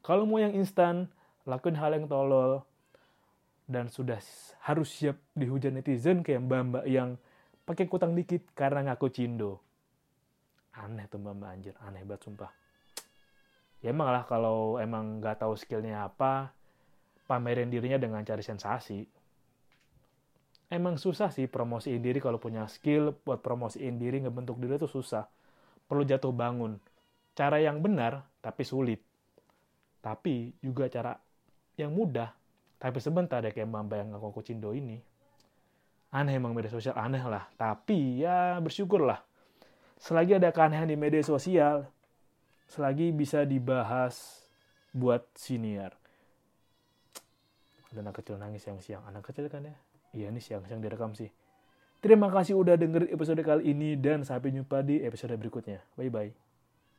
Kalau 0.00 0.24
mau 0.24 0.40
yang 0.40 0.56
instan, 0.56 1.12
lakuin 1.44 1.76
hal 1.76 1.92
yang 1.92 2.08
tolol. 2.08 2.64
Dan 3.68 3.92
sudah 3.92 4.16
harus 4.64 4.88
siap 4.88 5.20
dihujat 5.36 5.76
netizen 5.76 6.24
kayak 6.24 6.40
mbak-mbak 6.48 6.88
yang 6.88 7.20
pakai 7.68 7.84
kutang 7.84 8.16
dikit 8.16 8.40
karena 8.56 8.80
ngaku 8.80 9.12
cindo. 9.12 9.60
Aneh 10.72 11.04
tuh 11.04 11.20
mbak-mbak 11.20 11.52
anjir, 11.52 11.76
aneh 11.84 12.00
banget 12.08 12.32
sumpah. 12.32 12.48
Ya 13.84 13.92
emang 13.92 14.08
lah 14.08 14.24
kalau 14.24 14.80
emang 14.80 15.20
nggak 15.20 15.44
tahu 15.44 15.52
skillnya 15.52 16.08
apa, 16.08 16.48
pamerin 17.28 17.68
dirinya 17.68 18.00
dengan 18.00 18.24
cari 18.24 18.40
sensasi. 18.40 19.04
Emang 20.68 21.00
susah 21.00 21.32
sih 21.32 21.48
promosiin 21.48 22.00
diri 22.00 22.20
kalau 22.20 22.36
punya 22.40 22.68
skill 22.68 23.16
buat 23.24 23.40
promosiin 23.40 23.96
diri 23.96 24.24
ngebentuk 24.24 24.56
diri 24.60 24.76
itu 24.76 24.88
susah. 24.88 25.28
Perlu 25.88 26.04
jatuh 26.04 26.32
bangun. 26.32 26.76
Cara 27.32 27.60
yang 27.60 27.80
benar 27.80 28.24
tapi 28.40 28.62
sulit. 28.64 29.00
Tapi 30.04 30.52
juga 30.60 30.86
cara 30.88 31.16
yang 31.78 31.92
mudah 31.94 32.38
tapi 32.78 33.02
sebentar 33.02 33.42
ya 33.42 33.50
kayak 33.50 33.66
Mbak 33.66 33.96
yang 33.98 34.10
aku 34.14 34.40
Cindo 34.46 34.70
ini. 34.70 35.02
Aneh 36.14 36.38
emang 36.38 36.54
media 36.54 36.70
sosial 36.70 36.94
aneh 36.94 37.20
lah. 37.26 37.50
Tapi 37.58 38.22
ya 38.22 38.56
bersyukurlah. 38.62 39.18
Selagi 39.98 40.38
ada 40.38 40.54
keanehan 40.54 40.86
di 40.86 40.94
media 40.94 41.20
sosial, 41.26 41.90
selagi 42.70 43.10
bisa 43.10 43.42
dibahas 43.42 44.46
buat 44.94 45.26
senior. 45.34 45.90
Ada 47.90 48.06
anak 48.06 48.22
kecil 48.22 48.38
nangis 48.38 48.62
siang-siang. 48.62 49.02
Anak 49.10 49.26
kecil 49.26 49.50
kan 49.50 49.66
ya? 49.66 49.74
Iya 50.16 50.32
nih 50.32 50.40
siang-siang 50.40 50.80
direkam 50.80 51.12
sih. 51.12 51.28
Terima 51.98 52.30
kasih 52.30 52.54
udah 52.54 52.78
dengerin 52.78 53.10
episode 53.10 53.42
kali 53.42 53.74
ini 53.74 53.98
dan 53.98 54.22
sampai 54.22 54.54
jumpa 54.54 54.86
di 54.86 55.02
episode 55.02 55.34
berikutnya. 55.34 55.82
Bye-bye. 55.98 56.47